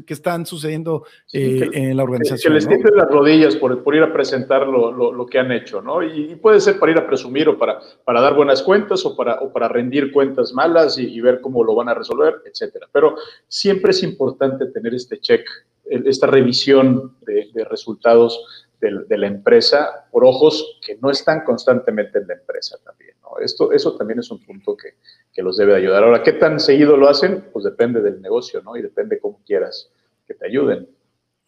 que, 0.04 0.12
están 0.12 0.44
sucediendo 0.44 1.04
eh, 1.32 1.66
en 1.72 1.96
la 1.96 2.02
organización. 2.02 2.52
Que, 2.52 2.54
les 2.56 2.68
tienten 2.68 2.94
las 2.94 3.08
rodillas 3.08 3.56
por, 3.56 3.82
por 3.82 3.94
ir 3.94 4.02
a 4.02 4.12
presentar 4.12 4.66
lo, 4.66 4.92
lo, 4.92 5.12
lo 5.12 5.24
que 5.24 5.38
han 5.38 5.45
hecho, 5.52 5.82
¿no? 5.82 6.02
Y, 6.02 6.36
puede 6.36 6.60
ser 6.60 6.78
para 6.78 6.92
ir 6.92 6.98
a 6.98 7.06
presumir 7.06 7.48
o 7.48 7.58
para, 7.58 7.80
para 8.04 8.20
dar 8.20 8.34
buenas 8.34 8.62
cuentas 8.62 9.04
o 9.04 9.16
para, 9.16 9.40
o 9.40 9.52
para 9.52 9.68
rendir 9.68 10.12
cuentas 10.12 10.52
malas 10.52 10.98
y, 10.98 11.20
ver 11.20 11.40
cómo 11.40 11.64
lo 11.64 11.74
van 11.74 11.88
a 11.88 11.94
resolver, 11.94 12.42
etcétera. 12.44 12.88
Pero 12.92 13.16
siempre 13.48 13.90
es 13.90 14.02
importante 14.02 14.66
tener 14.66 14.94
este 14.94 15.18
check, 15.18 15.46
esta 15.84 16.26
revisión 16.26 17.16
de, 17.22 17.64
resultados 17.68 18.70
de, 18.80 19.18
la 19.18 19.26
empresa 19.26 20.06
por 20.10 20.24
ojos 20.24 20.78
que 20.84 20.96
no 20.96 21.10
están 21.10 21.44
constantemente 21.44 22.18
en 22.18 22.28
la 22.28 22.34
empresa 22.34 22.78
también, 22.84 23.14
¿no? 23.22 23.38
Esto, 23.38 23.72
eso 23.72 23.96
también 23.96 24.20
es 24.20 24.30
un 24.30 24.44
punto 24.44 24.76
que, 24.76 24.94
que 25.32 25.42
los 25.42 25.56
debe 25.56 25.74
ayudar. 25.74 26.04
Ahora, 26.04 26.22
¿qué 26.22 26.32
tan 26.32 26.60
seguido 26.60 26.96
lo 26.96 27.08
hacen? 27.08 27.46
Pues 27.52 27.64
depende 27.64 28.00
del 28.00 28.20
negocio, 28.20 28.62
¿no? 28.62 28.76
Y 28.76 28.82
depende 28.82 29.18
cómo 29.18 29.40
quieras 29.44 29.90
que 30.26 30.34
te 30.34 30.46
ayuden. 30.46 30.88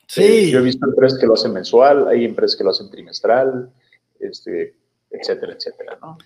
Sí. 0.09 0.23
Eh, 0.23 0.50
yo 0.50 0.61
he 0.61 0.62
visto 0.62 0.87
empresas 0.87 1.19
que 1.19 1.26
lo 1.26 1.35
hacen 1.35 1.52
mensual, 1.52 2.09
hay 2.09 2.25
empresas 2.25 2.57
que 2.57 2.64
lo 2.64 2.71
hacen 2.71 2.90
trimestral, 2.90 3.71
este, 4.20 4.75
etcétera, 5.10 5.54
etcétera, 5.54 5.98
¿no? 6.00 6.18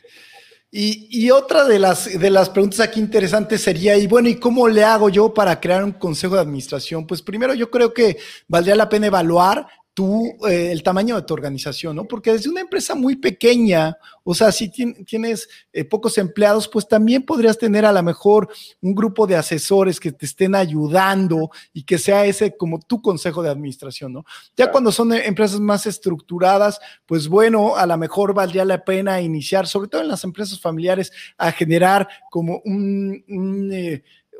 Y, 0.74 1.08
y, 1.10 1.30
otra 1.30 1.64
de 1.64 1.78
las, 1.78 2.18
de 2.18 2.30
las 2.30 2.48
preguntas 2.48 2.80
aquí 2.80 2.98
interesantes 2.98 3.60
sería, 3.60 3.94
y 3.98 4.06
bueno, 4.06 4.30
¿y 4.30 4.36
cómo 4.36 4.66
le 4.68 4.82
hago 4.82 5.10
yo 5.10 5.34
para 5.34 5.60
crear 5.60 5.84
un 5.84 5.92
consejo 5.92 6.34
de 6.34 6.40
administración? 6.40 7.06
Pues 7.06 7.20
primero 7.20 7.52
yo 7.52 7.70
creo 7.70 7.92
que 7.92 8.16
valdría 8.48 8.74
la 8.74 8.88
pena 8.88 9.08
evaluar 9.08 9.66
tú, 9.94 10.36
eh, 10.48 10.72
el 10.72 10.82
tamaño 10.82 11.16
de 11.16 11.22
tu 11.22 11.34
organización, 11.34 11.96
¿no? 11.96 12.04
Porque 12.04 12.32
desde 12.32 12.48
una 12.48 12.62
empresa 12.62 12.94
muy 12.94 13.16
pequeña, 13.16 13.96
o 14.24 14.34
sea, 14.34 14.50
si 14.50 14.70
tienes 14.70 15.48
eh, 15.72 15.84
pocos 15.84 16.16
empleados, 16.16 16.66
pues 16.68 16.88
también 16.88 17.24
podrías 17.24 17.58
tener 17.58 17.84
a 17.84 17.92
lo 17.92 18.02
mejor 18.02 18.48
un 18.80 18.94
grupo 18.94 19.26
de 19.26 19.36
asesores 19.36 20.00
que 20.00 20.12
te 20.12 20.24
estén 20.24 20.54
ayudando 20.54 21.50
y 21.72 21.84
que 21.84 21.98
sea 21.98 22.24
ese 22.24 22.56
como 22.56 22.80
tu 22.80 23.02
consejo 23.02 23.42
de 23.42 23.50
administración, 23.50 24.14
¿no? 24.14 24.24
Ya 24.56 24.70
cuando 24.70 24.90
son 24.92 25.12
eh, 25.12 25.26
empresas 25.26 25.60
más 25.60 25.86
estructuradas, 25.86 26.80
pues 27.04 27.28
bueno, 27.28 27.76
a 27.76 27.86
lo 27.86 27.96
mejor 27.98 28.32
valdría 28.32 28.64
la 28.64 28.84
pena 28.84 29.20
iniciar, 29.20 29.66
sobre 29.66 29.88
todo 29.88 30.00
en 30.00 30.08
las 30.08 30.24
empresas 30.24 30.58
familiares, 30.58 31.12
a 31.36 31.52
generar 31.52 32.08
como 32.30 32.62
un, 32.64 33.22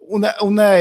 una, 0.09 0.35
una 0.40 0.78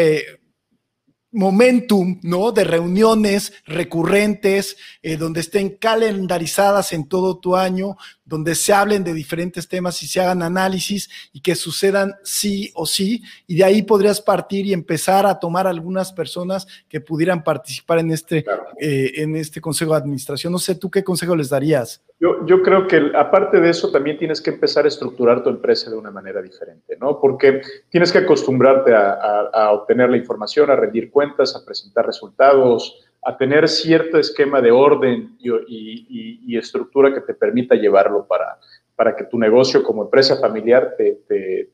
momentum, 1.32 2.20
¿no? 2.24 2.52
De 2.52 2.64
reuniones 2.64 3.54
recurrentes, 3.66 4.78
eh, 5.02 5.18
donde 5.18 5.40
estén 5.40 5.70
calendarizadas 5.70 6.94
en 6.94 7.08
todo 7.08 7.38
tu 7.38 7.56
año, 7.56 7.98
donde 8.26 8.56
se 8.56 8.74
hablen 8.74 9.04
de 9.04 9.14
diferentes 9.14 9.68
temas 9.68 10.02
y 10.04 10.08
se 10.08 10.22
hagan 10.22 10.42
análisis 10.42 11.10
y 11.34 11.42
que 11.42 11.56
sucedan 11.56 12.16
sí 12.24 12.72
o 12.76 12.86
sí. 12.86 13.24
Y 13.46 13.58
de 13.58 13.64
ahí 13.66 13.82
podrías 13.82 14.22
partir 14.22 14.66
y 14.66 14.74
empezar 14.74 15.26
a 15.26 15.38
tomar 15.38 15.68
algunas 15.68 16.14
personas 16.14 16.66
que 16.88 17.02
pudieran 17.02 17.44
participar 17.44 18.00
en 18.00 18.12
este, 18.12 18.46
eh, 18.80 19.12
en 19.16 19.36
este 19.36 19.60
consejo 19.60 19.92
de 19.92 19.98
administración. 19.98 20.54
No 20.54 20.60
sé, 20.60 20.76
¿tú 20.76 20.90
qué 20.90 21.04
consejo 21.04 21.36
les 21.36 21.50
darías? 21.50 22.02
Yo, 22.20 22.46
yo 22.46 22.62
creo 22.62 22.88
que 22.88 23.12
aparte 23.16 23.60
de 23.60 23.70
eso, 23.70 23.92
también 23.92 24.18
tienes 24.18 24.40
que 24.40 24.52
empezar 24.52 24.86
a 24.86 24.88
estructurar 24.88 25.44
tu 25.44 25.50
empresa 25.50 25.90
de 25.90 25.98
una 25.98 26.12
manera 26.12 26.42
diferente, 26.42 26.96
¿no? 27.02 27.20
Porque 27.20 27.62
tienes 27.90 28.12
que 28.12 28.20
acostumbrarte 28.20 28.94
a, 28.94 29.14
a 29.52 29.72
obtener 29.72 30.10
la 30.10 30.18
información, 30.18 30.70
a 30.70 30.76
rendir 30.76 31.10
cuentas, 31.10 31.21
a 31.56 31.66
presentar 31.66 32.06
resultados, 32.06 33.00
a 33.24 33.38
tener 33.38 33.68
cierto 33.70 34.18
esquema 34.18 34.62
de 34.62 34.72
orden 34.72 35.38
y, 35.40 36.58
estructura 36.58 37.14
que 37.14 37.22
te 37.22 37.34
permita 37.34 37.76
llevarlo 37.76 38.28
para, 38.28 39.16
que 39.16 39.24
tu 39.24 39.40
negocio 39.40 39.84
como 39.84 40.04
empresa 40.04 40.38
familiar 40.38 40.96
te, 40.98 41.70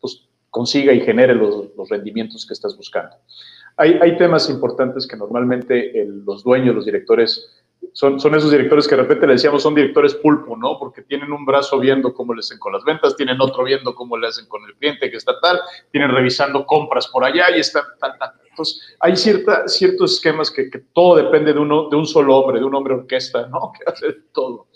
pues, 0.00 0.28
consiga 0.50 0.92
y 0.92 1.00
genere 1.00 1.34
los, 1.34 1.88
rendimientos 1.88 2.46
que 2.46 2.54
estás 2.54 2.76
buscando. 2.76 3.16
Hay 3.76 4.16
temas 4.18 4.50
importantes 4.50 5.06
que 5.06 5.16
normalmente 5.16 6.04
los 6.06 6.42
dueños, 6.42 6.74
los 6.74 6.84
directores, 6.84 7.62
son, 7.92 8.20
son, 8.20 8.34
esos 8.34 8.50
directores 8.50 8.86
que 8.86 8.96
de 8.96 9.02
repente 9.02 9.26
le 9.26 9.34
decíamos 9.34 9.62
son 9.62 9.74
directores 9.74 10.14
pulpo, 10.14 10.56
¿no? 10.56 10.78
Porque 10.78 11.02
tienen 11.02 11.32
un 11.32 11.44
brazo 11.44 11.78
viendo 11.78 12.14
cómo 12.14 12.34
le 12.34 12.40
hacen 12.40 12.58
con 12.58 12.72
las 12.72 12.84
ventas, 12.84 13.16
tienen 13.16 13.40
otro 13.40 13.64
viendo 13.64 13.94
cómo 13.94 14.16
le 14.16 14.28
hacen 14.28 14.46
con 14.46 14.64
el 14.64 14.74
cliente 14.76 15.10
que 15.10 15.16
está 15.16 15.38
tal, 15.40 15.60
tienen 15.90 16.10
revisando 16.10 16.64
compras 16.66 17.08
por 17.08 17.24
allá 17.24 17.56
y 17.56 17.60
está 17.60 17.84
tal, 18.00 18.16
tal. 18.18 18.32
Entonces, 18.48 18.96
hay 19.00 19.16
cierta, 19.16 19.68
ciertos 19.68 20.14
esquemas 20.14 20.50
que, 20.50 20.68
todo 20.92 21.16
depende 21.16 21.52
de, 21.52 21.60
uno, 21.60 21.88
de 21.88 21.96
un 21.96 22.06
solo 22.06 22.36
hombre, 22.36 22.58
de 22.58 22.64
un 22.64 22.74
hombre 22.74 22.94
orquesta, 22.94 23.46
¿no? 23.48 23.72
Que 23.78 23.90
hace 23.90 24.16
todo. 24.32 24.66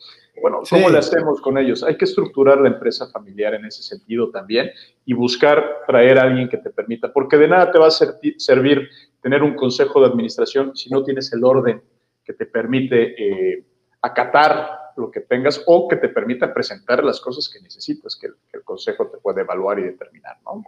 Bueno, 0.41 0.61
¿cómo 0.69 0.89
le 0.89 0.99
hacemos 0.99 1.41
con 1.41 1.59
ellos? 1.59 1.83
Hay 1.83 1.97
que 1.97 2.07
estructurar 2.07 2.61
la 2.61 2.69
empresa 2.69 3.07
familiar 3.09 3.55
en 3.55 3.67
ese 3.67 3.83
sentido 3.83 4.31
también 4.31 4.71
y 5.05 5.13
buscar 5.13 5.83
traer 5.87 6.19
a 6.19 6.23
alguien 6.23 6.49
que 6.49 6.57
te 6.57 6.71
permita, 6.71 7.13
porque 7.13 7.37
de 7.37 7.49
nada 7.49 7.71
te 7.71 7.79
va 7.79 7.89
a 7.89 7.91
servir 7.91 8.89
tener 9.21 9.43
un 9.43 9.55
consejo 9.55 10.01
de 10.01 10.07
administración 10.07 10.75
si 10.75 10.91
no 10.91 11.05
tienes 11.05 11.33
el 11.33 11.45
orden 11.45 11.83
que 12.25 12.33
te 12.33 12.47
permite 12.47 13.15
eh, 13.17 13.65
acatar 14.01 14.93
lo 14.97 15.11
que 15.11 15.21
tengas 15.21 15.63
o 15.67 15.89
que 15.89 15.97
te 15.97 16.09
permita 16.09 16.53
presentar 16.53 17.03
las 17.03 17.21
cosas 17.21 17.49
que 17.49 17.61
necesitas, 17.61 18.17
que, 18.17 18.29
que 18.51 18.59
el 18.59 18.63
consejo 18.63 19.07
te 19.09 19.19
puede 19.19 19.41
evaluar 19.41 19.79
y 19.79 19.85
determinar, 19.85 20.39
¿no? 20.45 20.65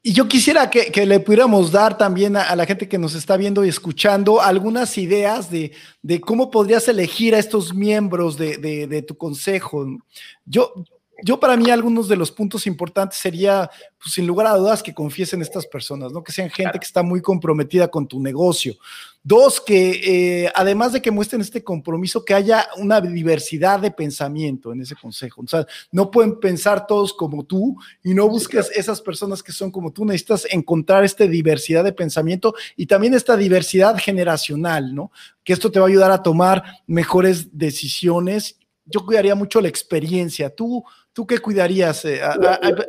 Y 0.00 0.12
yo 0.12 0.28
quisiera 0.28 0.70
que, 0.70 1.04
le 1.04 1.20
pudiéramos 1.20 1.72
dar 1.72 1.98
también 1.98 2.36
a, 2.36 2.54
la 2.54 2.64
gente 2.64 2.88
que 2.88 2.98
nos 2.98 3.14
está 3.14 3.36
viendo 3.36 3.64
y 3.64 3.68
escuchando 3.68 4.40
algunas 4.40 4.96
ideas 4.96 5.50
de, 5.50 5.72
cómo 6.20 6.50
podrías 6.50 6.86
elegir 6.88 7.34
a 7.34 7.38
estos 7.38 7.74
miembros 7.74 8.38
de, 8.38 9.04
tu 9.06 9.16
consejo. 9.16 9.86
Yo, 10.46 10.72
yo 11.22 11.40
para 11.40 11.56
mí 11.56 11.70
algunos 11.70 12.08
de 12.08 12.16
los 12.16 12.30
puntos 12.30 12.66
importantes 12.66 13.18
sería, 13.18 13.68
pues, 14.00 14.14
sin 14.14 14.26
lugar 14.26 14.46
a 14.46 14.56
dudas, 14.56 14.82
que 14.82 14.94
confiesen 14.94 15.42
estas 15.42 15.66
personas, 15.66 16.12
¿no? 16.12 16.22
Que 16.22 16.32
sean 16.32 16.48
gente 16.48 16.78
que 16.78 16.84
está 16.84 17.02
muy 17.02 17.20
comprometida 17.20 17.88
con 17.88 18.06
tu 18.06 18.20
negocio. 18.20 18.76
Dos, 19.24 19.60
que 19.60 20.44
eh, 20.44 20.52
además 20.54 20.92
de 20.92 21.02
que 21.02 21.10
muestren 21.10 21.40
este 21.40 21.64
compromiso, 21.64 22.24
que 22.24 22.34
haya 22.34 22.68
una 22.76 23.00
diversidad 23.00 23.80
de 23.80 23.90
pensamiento 23.90 24.72
en 24.72 24.80
ese 24.80 24.94
consejo. 24.94 25.42
O 25.42 25.46
sea, 25.46 25.66
no 25.90 26.10
pueden 26.10 26.38
pensar 26.38 26.86
todos 26.86 27.12
como 27.12 27.44
tú 27.44 27.76
y 28.04 28.14
no 28.14 28.28
busques 28.28 28.70
esas 28.74 29.00
personas 29.00 29.42
que 29.42 29.52
son 29.52 29.72
como 29.72 29.92
tú. 29.92 30.04
Necesitas 30.04 30.46
encontrar 30.50 31.04
esta 31.04 31.26
diversidad 31.26 31.82
de 31.82 31.92
pensamiento 31.92 32.54
y 32.76 32.86
también 32.86 33.12
esta 33.12 33.36
diversidad 33.36 33.98
generacional, 33.98 34.94
¿no? 34.94 35.10
Que 35.42 35.52
esto 35.52 35.70
te 35.70 35.80
va 35.80 35.86
a 35.86 35.88
ayudar 35.88 36.12
a 36.12 36.22
tomar 36.22 36.62
mejores 36.86 37.58
decisiones. 37.58 38.56
Yo 38.86 39.04
cuidaría 39.04 39.34
mucho 39.34 39.60
la 39.60 39.68
experiencia. 39.68 40.48
¿Tú, 40.54 40.84
tú 41.18 41.26
qué 41.26 41.40
cuidarías? 41.40 42.04
Eh, 42.04 42.20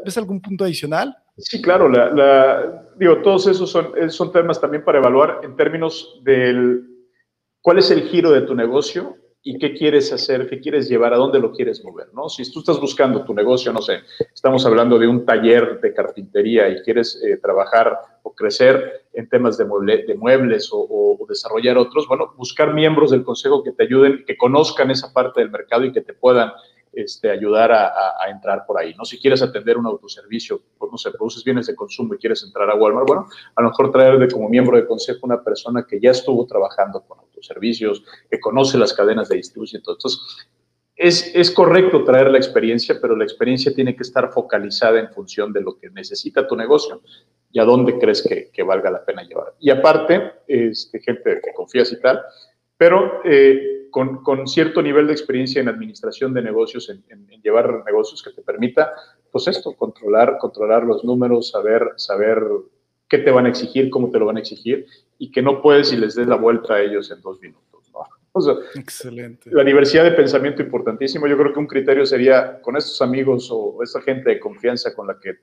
¿Ves 0.06 0.16
algún 0.20 0.40
punto 0.40 0.64
adicional? 0.64 1.18
Sí, 1.36 1.60
claro, 1.64 1.90
la, 1.90 2.86
digo, 2.96 3.24
todos 3.24 3.48
esos 3.48 3.72
son, 3.72 3.92
son 4.12 4.32
temas 4.32 4.62
también 4.62 4.84
para 4.84 5.00
evaluar 5.00 5.42
en 5.42 5.56
términos 5.56 6.22
del 6.24 6.86
cuál 7.60 7.80
es 7.80 7.90
el 7.90 8.04
giro 8.04 8.30
de 8.30 8.42
tu 8.42 8.54
negocio 8.54 9.18
y 9.42 9.58
qué 9.58 9.74
quieres 9.74 10.14
hacer, 10.14 10.48
qué 10.48 10.60
quieres 10.60 10.88
llevar, 10.88 11.12
a 11.16 11.18
dónde 11.18 11.40
lo 11.40 11.52
quieres 11.54 11.84
mover, 11.84 12.14
¿no? 12.14 12.30
Si 12.30 12.52
tú 12.52 12.60
estás 12.60 12.80
buscando 12.80 13.26
tu 13.26 13.34
negocio, 13.34 13.74
no 13.74 13.82
sé, 13.82 14.02
estamos 14.32 14.64
hablando 14.64 15.00
de 15.00 15.08
un 15.08 15.26
taller 15.26 15.82
de 15.82 15.92
carpintería 15.92 16.70
y 16.70 16.84
quieres 16.84 17.20
eh, 17.26 17.38
trabajar 17.38 17.98
o 18.22 18.36
crecer 18.36 19.08
en 19.14 19.28
temas 19.28 19.58
de, 19.58 19.66
de 20.06 20.14
muebles 20.14 20.70
o, 20.72 20.86
o, 20.88 21.26
desarrollar 21.28 21.80
otros, 21.80 22.08
bueno, 22.08 22.34
buscar 22.38 22.76
miembros 22.76 23.10
del 23.10 23.24
consejo 23.24 23.64
que 23.64 23.72
te 23.72 23.86
ayuden, 23.86 24.24
que 24.28 24.38
conozcan 24.38 24.92
esa 24.92 25.14
parte 25.14 25.42
del 25.42 25.50
mercado 25.50 25.86
y 25.86 25.92
que 25.92 26.02
te 26.02 26.14
puedan 26.14 26.52
este, 27.02 27.30
ayudar 27.30 27.72
a, 27.72 28.30
entrar 28.30 28.66
por 28.66 28.80
ahí, 28.80 28.94
¿no? 28.96 29.06
Si 29.06 29.18
quieres 29.20 29.42
atender 29.42 29.78
un 29.78 29.86
autoservicio, 29.86 30.62
pues, 30.78 30.92
no 30.92 30.98
sé, 30.98 31.12
produces 31.12 31.44
bienes 31.44 31.68
de 31.68 31.76
consumo 31.76 32.14
y 32.14 32.18
quieres 32.18 32.44
entrar 32.44 32.70
a 32.70 32.76
Walmart, 32.76 33.08
bueno, 33.08 33.28
a 33.56 33.62
lo 33.62 33.70
mejor 33.70 33.92
traer 33.92 34.20
de 34.20 34.28
como 34.28 34.50
miembro 34.50 34.78
de 34.78 34.86
consejo 34.86 35.20
una 35.24 35.44
persona 35.44 35.86
que 35.88 36.00
ya 36.00 36.12
estuvo 36.12 36.46
trabajando 36.46 37.02
con 37.02 37.20
autoservicios, 37.20 38.04
que 38.30 38.40
conoce 38.40 38.78
las 38.78 38.94
cadenas 38.94 39.30
de 39.30 39.38
distribución. 39.38 39.82
Entonces, 39.82 40.20
es, 40.96 41.34
es, 41.34 41.50
correcto 41.50 42.04
traer 42.04 42.30
la 42.30 42.38
experiencia, 42.38 43.00
pero 43.02 43.16
la 43.16 43.24
experiencia 43.24 43.74
tiene 43.74 43.96
que 43.96 44.04
estar 44.04 44.32
focalizada 44.32 45.00
en 45.00 45.10
función 45.10 45.54
de 45.54 45.62
lo 45.62 45.78
que 45.78 45.90
necesita 45.90 46.46
tu 46.46 46.58
negocio 46.58 47.02
y 47.52 47.60
a 47.60 47.64
dónde 47.64 47.98
crees 47.98 48.22
que, 48.22 48.50
que 48.52 48.64
valga 48.64 48.92
la 48.92 49.06
pena 49.06 49.24
llevar. 49.24 49.54
Y 49.60 49.70
aparte, 49.70 50.34
este, 50.46 51.00
gente 51.00 51.40
que 51.44 51.54
confías 51.54 51.92
y 51.94 52.00
tal, 52.02 52.22
pero 52.78 53.22
eh, 53.24 53.79
con, 53.90 54.24
con, 54.24 54.48
cierto 54.48 54.82
nivel 54.82 55.08
de 55.08 55.14
experiencia 55.14 55.62
en 55.62 55.70
administración 55.70 56.34
de 56.34 56.42
negocios, 56.42 56.90
en, 56.90 57.04
llevar 57.42 57.84
negocios 57.86 58.22
que 58.22 58.32
te 58.32 58.42
permita, 58.42 58.92
pues 59.32 59.48
esto, 59.48 59.74
controlar, 59.76 60.38
controlar 60.40 60.84
los 60.84 61.04
números, 61.04 61.50
saber, 61.50 61.94
saber 61.96 62.44
qué 63.08 63.20
te 63.20 63.32
van 63.32 63.46
a 63.46 63.50
exigir, 63.50 63.90
cómo 63.90 64.10
te 64.10 64.20
lo 64.20 64.26
van 64.26 64.38
a 64.38 64.42
exigir, 64.42 64.86
y 65.18 65.32
que 65.32 65.42
no 65.42 65.62
puedes 65.62 65.92
y 65.94 65.98
les 65.98 66.16
des 66.16 66.28
la 66.28 66.36
vuelta 66.36 66.76
a 66.76 66.82
ellos 66.82 67.12
en 67.12 67.22
dos 67.22 67.40
minutos. 67.42 67.70
Excelente. 68.76 69.50
La 69.52 69.64
diversidad 69.64 70.04
de 70.04 70.12
pensamiento 70.12 70.62
importantísimo. 70.62 71.28
Yo 71.28 71.38
creo 71.38 71.54
que 71.54 71.60
un 71.60 71.68
criterio 71.68 72.06
sería 72.06 72.62
con 72.62 72.78
estos 72.78 73.02
amigos 73.02 73.50
o 73.52 73.82
esta 73.84 74.02
gente 74.02 74.30
de 74.30 74.40
confianza 74.40 74.94
con 74.96 75.08
la 75.08 75.20
que 75.20 75.40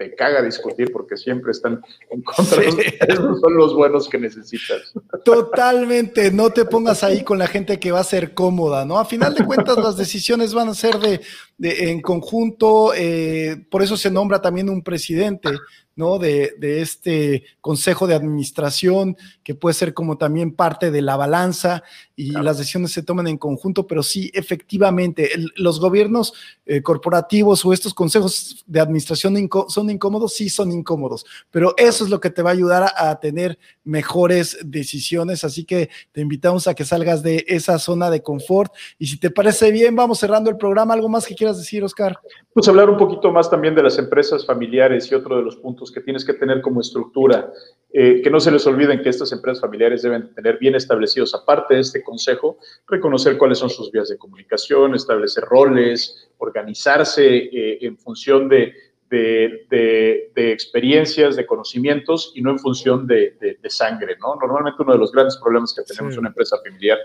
te 0.00 0.14
caga 0.14 0.40
discutir 0.40 0.90
porque 0.92 1.14
siempre 1.18 1.50
están 1.50 1.82
en 2.08 2.22
contra. 2.22 2.62
Esos 3.06 3.38
son 3.38 3.54
los 3.54 3.74
buenos 3.74 4.08
que 4.08 4.16
necesitas. 4.16 4.94
Totalmente, 5.26 6.32
no 6.32 6.48
te 6.48 6.64
pongas 6.64 7.04
ahí 7.04 7.22
con 7.22 7.38
la 7.38 7.46
gente 7.46 7.78
que 7.78 7.92
va 7.92 8.00
a 8.00 8.04
ser 8.04 8.32
cómoda, 8.32 8.86
¿no? 8.86 8.98
A 8.98 9.04
final 9.04 9.34
de 9.34 9.44
cuentas 9.44 9.76
las 9.76 9.98
decisiones 9.98 10.54
van 10.54 10.70
a 10.70 10.74
ser 10.74 10.98
de, 11.00 11.20
en 11.62 12.00
conjunto, 12.00 12.92
eh, 12.94 13.64
por 13.70 13.82
eso 13.82 13.96
se 13.96 14.10
nombra 14.10 14.40
también 14.40 14.70
un 14.70 14.82
presidente, 14.82 15.50
¿no? 15.96 16.18
De, 16.18 16.54
este 16.80 17.44
consejo 17.60 18.06
de 18.06 18.14
administración, 18.14 19.16
que 19.42 19.54
puede 19.54 19.74
ser 19.74 19.92
como 19.92 20.16
también 20.16 20.52
parte 20.52 20.90
de 20.90 21.02
la 21.02 21.16
balanza 21.16 21.82
y 22.16 22.30
las 22.30 22.58
decisiones 22.58 22.92
se 22.92 23.02
toman 23.02 23.26
en 23.26 23.36
conjunto, 23.36 23.86
pero 23.86 24.02
sí, 24.02 24.30
efectivamente, 24.32 25.30
los 25.56 25.80
gobiernos 25.80 26.32
eh, 26.64 26.80
corporativos 26.80 27.64
o 27.64 27.72
estos 27.72 27.92
consejos 27.92 28.64
de 28.66 28.80
administración 28.80 29.36
son 29.68 29.90
incómodos, 29.90 30.34
sí 30.34 30.48
son 30.48 30.72
incómodos, 30.72 31.26
pero 31.50 31.74
eso 31.76 32.04
es 32.04 32.10
lo 32.10 32.20
que 32.20 32.30
te 32.30 32.42
va 32.42 32.50
a 32.50 32.54
ayudar 32.54 32.92
a, 32.96 33.20
tener 33.20 33.58
mejores 33.84 34.56
decisiones, 34.64 35.44
así 35.44 35.64
que 35.64 35.90
te 36.12 36.20
invitamos 36.22 36.66
a 36.66 36.74
que 36.74 36.84
salgas 36.84 37.22
de 37.22 37.44
esa 37.48 37.78
zona 37.78 38.08
de 38.08 38.22
confort. 38.22 38.72
Y 38.98 39.06
si 39.06 39.18
te 39.18 39.30
parece 39.30 39.70
bien, 39.70 39.96
vamos 39.96 40.20
cerrando 40.20 40.48
el 40.48 40.56
programa, 40.56 40.94
¿algo 40.94 41.08
más 41.08 41.26
que 41.26 41.34
quieras 41.34 41.49
decir, 41.58 41.84
Oscar? 41.84 42.18
Pues 42.52 42.68
hablar 42.68 42.90
un 42.90 42.96
poquito 42.96 43.30
más 43.30 43.50
también 43.50 43.74
de 43.74 43.82
las 43.82 43.98
empresas 43.98 44.44
familiares 44.44 45.10
y 45.10 45.14
otro 45.14 45.36
de 45.36 45.42
los 45.42 45.56
puntos 45.56 45.90
que 45.90 46.00
tienes 46.00 46.24
que 46.24 46.34
tener 46.34 46.60
como 46.60 46.80
estructura. 46.80 47.52
Eh, 47.92 48.20
que 48.22 48.30
no 48.30 48.38
se 48.38 48.52
les 48.52 48.64
olviden 48.66 49.02
que 49.02 49.08
estas 49.08 49.32
empresas 49.32 49.60
familiares 49.60 50.02
deben 50.02 50.32
tener 50.32 50.58
bien 50.58 50.76
establecidos, 50.76 51.34
aparte 51.34 51.74
de 51.74 51.80
este 51.80 52.04
consejo, 52.04 52.58
reconocer 52.86 53.36
cuáles 53.36 53.58
son 53.58 53.68
sus 53.68 53.90
vías 53.90 54.08
de 54.08 54.16
comunicación, 54.16 54.94
establecer 54.94 55.42
roles, 55.44 56.30
organizarse 56.38 57.26
eh, 57.26 57.78
en 57.80 57.98
función 57.98 58.48
de, 58.48 58.74
de, 59.10 60.52
experiencias, 60.52 61.36
de 61.36 61.46
conocimientos 61.46 62.32
y 62.34 62.42
no 62.42 62.50
en 62.50 62.58
función 62.58 63.06
de, 63.06 63.58
sangre. 63.68 64.16
¿no? 64.20 64.36
Normalmente 64.36 64.82
uno 64.82 64.92
de 64.92 64.98
los 64.98 65.12
grandes 65.12 65.36
problemas 65.36 65.74
que 65.74 65.82
tenemos 65.82 66.14
en 66.14 66.20
una 66.20 66.28
empresa 66.28 66.58
familiar 66.64 66.98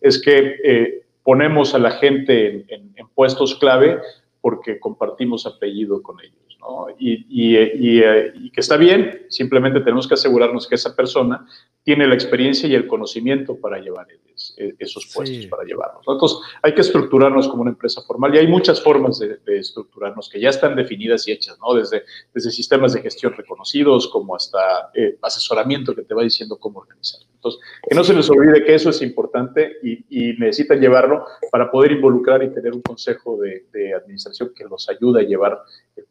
es 0.00 0.20
que 0.20 0.56
eh, 0.64 1.02
ponemos 1.22 1.74
a 1.74 1.78
la 1.78 1.92
gente 1.92 2.64
en, 2.68 2.94
puestos 3.14 3.56
clave 3.56 3.98
porque 4.40 4.78
compartimos 4.78 5.46
apellido 5.46 6.02
con 6.02 6.18
ellos. 6.20 6.36
Eh, 6.98 7.24
y, 7.28 8.50
que 8.50 8.60
está 8.60 8.76
bien, 8.76 9.26
simplemente 9.28 9.80
tenemos 9.80 10.06
que 10.06 10.14
asegurarnos 10.14 10.66
que 10.68 10.74
esa 10.74 10.94
persona 10.94 11.46
tiene 11.82 12.06
la 12.06 12.14
experiencia 12.14 12.68
y 12.68 12.74
el 12.74 12.86
conocimiento 12.86 13.56
para 13.56 13.78
llevar 13.78 14.06
esos 14.78 15.10
puestos, 15.14 15.46
para 15.46 15.64
llevarlos. 15.64 16.04
Entonces, 16.06 16.38
hay 16.62 16.74
que 16.74 16.80
estructurarnos 16.80 17.48
como 17.48 17.62
una 17.62 17.70
empresa 17.70 18.02
formal 18.02 18.34
y 18.34 18.38
hay 18.38 18.46
muchas 18.46 18.82
formas 18.82 19.18
de, 19.18 19.38
estructurarnos 19.46 20.28
que 20.28 20.40
ya 20.40 20.50
están 20.50 20.76
definidas 20.76 21.26
y 21.28 21.32
hechas, 21.32 21.58
¿no? 21.60 21.74
Desde, 21.74 22.04
desde 22.32 22.50
sistemas 22.50 22.92
de 22.92 23.02
gestión 23.02 23.32
reconocidos 23.34 24.08
como 24.08 24.34
hasta 24.36 24.90
eh, 24.94 25.18
asesoramiento 25.22 25.94
que 25.94 26.02
te 26.02 26.14
va 26.14 26.22
diciendo 26.22 26.58
cómo 26.58 26.80
organizar. 26.80 27.20
Entonces, 27.40 27.60
que 27.88 27.94
no 27.94 28.04
se 28.04 28.12
les 28.12 28.28
olvide 28.28 28.64
que 28.64 28.74
eso 28.74 28.90
es 28.90 29.00
importante 29.00 29.78
y, 29.82 30.34
necesitan 30.38 30.80
llevarlo 30.80 31.24
para 31.50 31.70
poder 31.70 31.92
involucrar 31.92 32.42
y 32.42 32.52
tener 32.52 32.72
un 32.74 32.82
consejo 32.82 33.38
de, 33.38 33.94
administración 33.94 34.52
que 34.54 34.64
los 34.64 34.88
ayude 34.88 35.22
a 35.22 35.24
llevar 35.24 35.62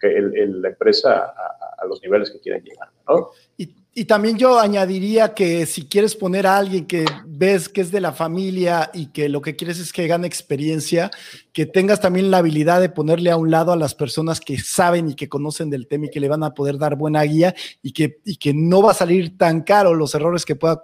la 0.01 0.69
empresa 0.69 1.33
a, 1.77 1.85
los 1.85 2.01
niveles 2.01 2.31
que 2.31 2.39
quieran 2.39 2.63
llegar. 2.63 2.89
¿no? 3.07 3.29
Y 3.57 3.67
también 4.05 4.37
yo 4.37 4.59
añadiría 4.59 5.33
que 5.33 5.65
si 5.65 5.85
quieres 5.85 6.15
poner 6.15 6.47
a 6.47 6.57
alguien 6.57 6.85
que 6.85 7.05
ves 7.25 7.67
que 7.67 7.81
es 7.81 7.91
de 7.91 7.99
la 7.99 8.13
familia 8.13 8.91
y 8.93 9.07
que 9.07 9.29
lo 9.29 9.41
que 9.41 9.55
quieres 9.55 9.79
es 9.79 9.91
que 9.91 10.07
gane 10.07 10.27
experiencia, 10.27 11.11
que 11.51 11.65
tengas 11.65 11.99
también 11.99 12.31
la 12.31 12.37
habilidad 12.37 12.79
de 12.79 12.89
ponerle 12.89 13.31
a 13.31 13.37
un 13.37 13.51
lado 13.51 13.71
a 13.71 13.75
las 13.75 13.95
personas 13.95 14.39
que 14.39 14.57
saben 14.59 15.09
y 15.09 15.15
que 15.15 15.27
conocen 15.27 15.69
del 15.69 15.87
tema 15.87 16.05
y 16.05 16.09
que 16.09 16.19
le 16.19 16.29
van 16.29 16.43
a 16.43 16.53
poder 16.53 16.77
dar 16.77 16.95
buena 16.95 17.23
guía 17.23 17.55
y 17.81 17.91
que, 17.91 18.19
y 18.23 18.37
que 18.37 18.53
no 18.53 18.81
va 18.81 18.91
a 18.91 18.95
salir 18.95 19.37
tan 19.37 19.61
caro 19.61 19.93
los 19.95 20.13
errores 20.15 20.45
que 20.45 20.55
pueda 20.55 20.81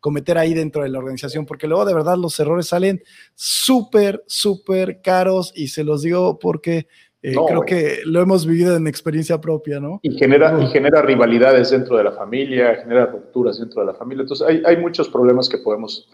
cometer 0.00 0.38
ahí 0.38 0.54
dentro 0.54 0.82
de 0.82 0.88
la 0.88 0.98
organización, 0.98 1.46
porque 1.46 1.68
luego 1.68 1.84
de 1.84 1.94
verdad 1.94 2.16
los 2.16 2.40
errores 2.40 2.66
salen 2.66 3.02
súper, 3.34 4.24
súper 4.26 5.00
caros 5.02 5.52
y 5.54 5.68
se 5.68 5.84
los 5.84 6.02
digo 6.02 6.38
porque 6.38 6.88
eh, 7.32 7.34
creo 7.48 7.62
que 7.62 8.00
lo 8.04 8.20
hemos 8.20 8.46
vivido 8.46 8.76
en 8.76 8.86
experiencia 8.86 9.40
propia, 9.40 9.80
¿no? 9.80 9.98
Y 10.02 10.16
genera, 10.16 10.62
y 10.62 10.68
genera 10.68 11.02
rivalidades 11.02 11.70
dentro 11.70 11.96
de 11.96 12.04
la 12.04 12.12
familia, 12.12 12.76
genera 12.76 13.06
rupturas 13.06 13.58
dentro 13.58 13.80
de 13.80 13.86
la 13.88 13.94
familia. 13.94 14.22
Entonces, 14.22 14.46
hay, 14.46 14.62
hay 14.64 14.76
muchos 14.76 15.08
problemas 15.08 15.48
que 15.48 15.58
podemos 15.58 16.08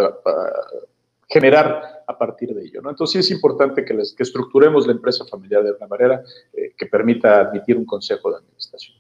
generar 1.29 2.03
a 2.07 2.17
partir 2.17 2.55
de 2.55 2.63
ello, 2.63 2.81
¿no? 2.81 2.89
Entonces, 2.89 3.13
sí 3.13 3.19
es 3.19 3.31
importante 3.31 3.85
que, 3.85 3.93
les, 3.93 4.15
que 4.15 4.23
estructuremos 4.23 4.87
la 4.87 4.93
empresa 4.93 5.27
familiar 5.27 5.63
de 5.63 5.73
una 5.73 5.87
manera 5.87 6.23
eh, 6.55 6.73
que 6.79 6.87
permita 6.87 7.41
admitir 7.41 7.77
un 7.77 7.85
consejo 7.85 8.31
de 8.31 8.39
administración. 8.39 8.97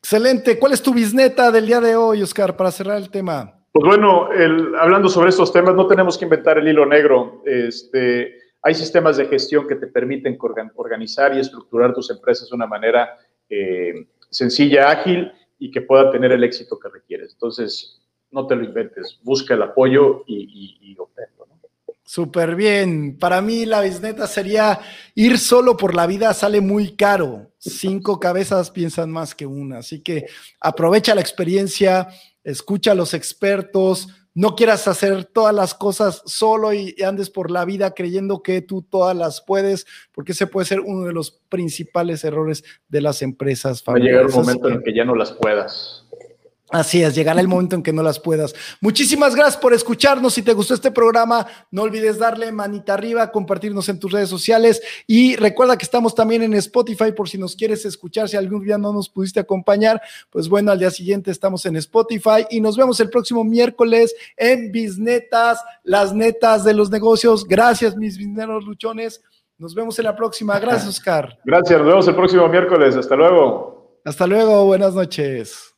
Excelente. 0.00 0.58
¿Cuál 0.58 0.72
es 0.72 0.82
tu 0.82 0.92
bisneta 0.92 1.52
del 1.52 1.66
día 1.66 1.80
de 1.80 1.94
hoy, 1.94 2.22
Oscar, 2.22 2.56
para 2.56 2.72
cerrar 2.72 2.96
el 2.96 3.08
tema? 3.08 3.52
Pues 3.70 3.84
bueno, 3.86 4.30
hablando 4.80 5.08
sobre 5.08 5.28
estos 5.28 5.52
temas, 5.52 5.76
no 5.76 5.86
tenemos 5.86 6.18
que 6.18 6.24
inventar 6.24 6.58
el 6.58 6.66
hilo 6.66 6.86
negro. 6.86 7.42
Este, 7.44 8.34
hay 8.66 8.74
sistemas 8.74 9.16
de 9.16 9.26
gestión 9.26 9.68
que 9.68 9.76
te 9.76 9.86
permiten 9.86 10.36
organizar 10.74 11.36
y 11.36 11.38
estructurar 11.38 11.94
tus 11.94 12.10
empresas 12.10 12.48
de 12.50 12.56
una 12.56 12.66
manera 12.66 13.16
eh, 13.48 14.08
sencilla, 14.28 14.90
ágil 14.90 15.30
y 15.56 15.70
que 15.70 15.82
pueda 15.82 16.10
tener 16.10 16.32
el 16.32 16.42
éxito 16.42 16.76
que 16.76 16.88
requieres. 16.88 17.34
Entonces, 17.34 18.02
no 18.32 18.44
te 18.48 18.56
lo 18.56 18.64
inventes, 18.64 19.20
busca 19.22 19.54
el 19.54 19.62
apoyo 19.62 20.24
y, 20.26 20.80
y, 20.80 20.96
obténlo. 20.98 21.46
Súper 22.02 22.56
bien. 22.56 23.16
Para 23.16 23.40
mí 23.40 23.66
la 23.66 23.82
bisneta 23.82 24.26
sería 24.26 24.80
ir 25.14 25.38
solo 25.38 25.76
por 25.76 25.94
la 25.94 26.08
vida 26.08 26.34
sale 26.34 26.60
muy 26.60 26.96
caro. 26.96 27.52
Cinco 27.58 28.18
cabezas 28.18 28.72
piensan 28.72 29.12
más 29.12 29.36
que 29.36 29.46
una. 29.46 29.78
Así 29.78 30.00
que 30.00 30.26
aprovecha 30.60 31.14
la 31.14 31.20
experiencia, 31.20 32.08
escucha 32.42 32.92
a 32.92 32.96
los 32.96 33.14
expertos, 33.14 34.08
no 34.36 34.54
quieras 34.54 34.86
hacer 34.86 35.24
todas 35.24 35.54
las 35.54 35.72
cosas 35.72 36.22
solo 36.26 36.74
y, 36.74 36.94
andes 37.02 37.30
por 37.30 37.50
la 37.50 37.64
vida 37.64 37.94
creyendo 37.94 38.42
que 38.42 38.60
tú 38.60 38.82
todas 38.82 39.16
las 39.16 39.40
puedes, 39.40 39.86
porque 40.12 40.32
ese 40.32 40.46
puede 40.46 40.66
ser 40.66 40.80
uno 40.80 41.06
de 41.06 41.14
los 41.14 41.30
principales 41.48 42.22
errores 42.22 42.62
de 42.86 43.00
las 43.00 43.22
empresas. 43.22 43.82
Va 43.88 43.94
a 43.94 43.98
llegar 43.98 44.26
un 44.26 44.32
momento 44.32 44.68
en 44.68 44.82
que 44.82 44.94
ya 44.94 45.06
no 45.06 45.14
las 45.14 45.32
puedas. 45.32 46.05
Así 46.70 47.00
es, 47.00 47.14
llegará 47.14 47.40
el 47.40 47.46
momento 47.46 47.76
en 47.76 47.82
que 47.82 47.92
no 47.92 48.02
las 48.02 48.18
puedas. 48.18 48.52
Muchísimas 48.80 49.36
gracias 49.36 49.56
por 49.56 49.72
escucharnos. 49.72 50.34
Si 50.34 50.42
te 50.42 50.52
gustó 50.52 50.74
este 50.74 50.90
programa, 50.90 51.46
no 51.70 51.82
olvides 51.82 52.18
darle 52.18 52.50
manita 52.50 52.94
arriba, 52.94 53.30
compartirnos 53.30 53.88
en 53.88 54.00
tus 54.00 54.10
redes 54.10 54.28
sociales 54.28 54.82
y 55.06 55.36
recuerda 55.36 55.78
que 55.78 55.84
estamos 55.84 56.14
también 56.14 56.42
en 56.42 56.54
Spotify 56.54 57.12
por 57.12 57.28
si 57.28 57.38
nos 57.38 57.54
quieres 57.54 57.84
escuchar. 57.84 58.28
Si 58.28 58.36
algún 58.36 58.64
día 58.64 58.78
no 58.78 58.92
nos 58.92 59.08
pudiste 59.08 59.38
acompañar, 59.38 60.02
pues 60.28 60.48
bueno, 60.48 60.72
al 60.72 60.80
día 60.80 60.90
siguiente 60.90 61.30
estamos 61.30 61.64
en 61.66 61.76
Spotify 61.76 62.46
y 62.50 62.60
nos 62.60 62.76
vemos 62.76 62.98
el 62.98 63.10
próximo 63.10 63.44
miércoles 63.44 64.12
en 64.36 64.72
Bisnetas, 64.72 65.62
las 65.84 66.12
netas 66.12 66.64
de 66.64 66.74
los 66.74 66.90
negocios. 66.90 67.44
Gracias, 67.46 67.96
mis 67.96 68.18
bisneros 68.18 68.64
luchones. 68.64 69.22
Nos 69.56 69.72
vemos 69.72 69.98
en 70.00 70.04
la 70.06 70.16
próxima. 70.16 70.58
Gracias, 70.58 70.88
Oscar. 70.88 71.38
Gracias, 71.44 71.78
nos 71.78 71.86
vemos 71.86 72.08
el 72.08 72.14
próximo 72.16 72.48
miércoles. 72.48 72.96
Hasta 72.96 73.14
luego. 73.14 74.00
Hasta 74.04 74.26
luego, 74.26 74.64
buenas 74.64 74.94
noches. 74.94 75.75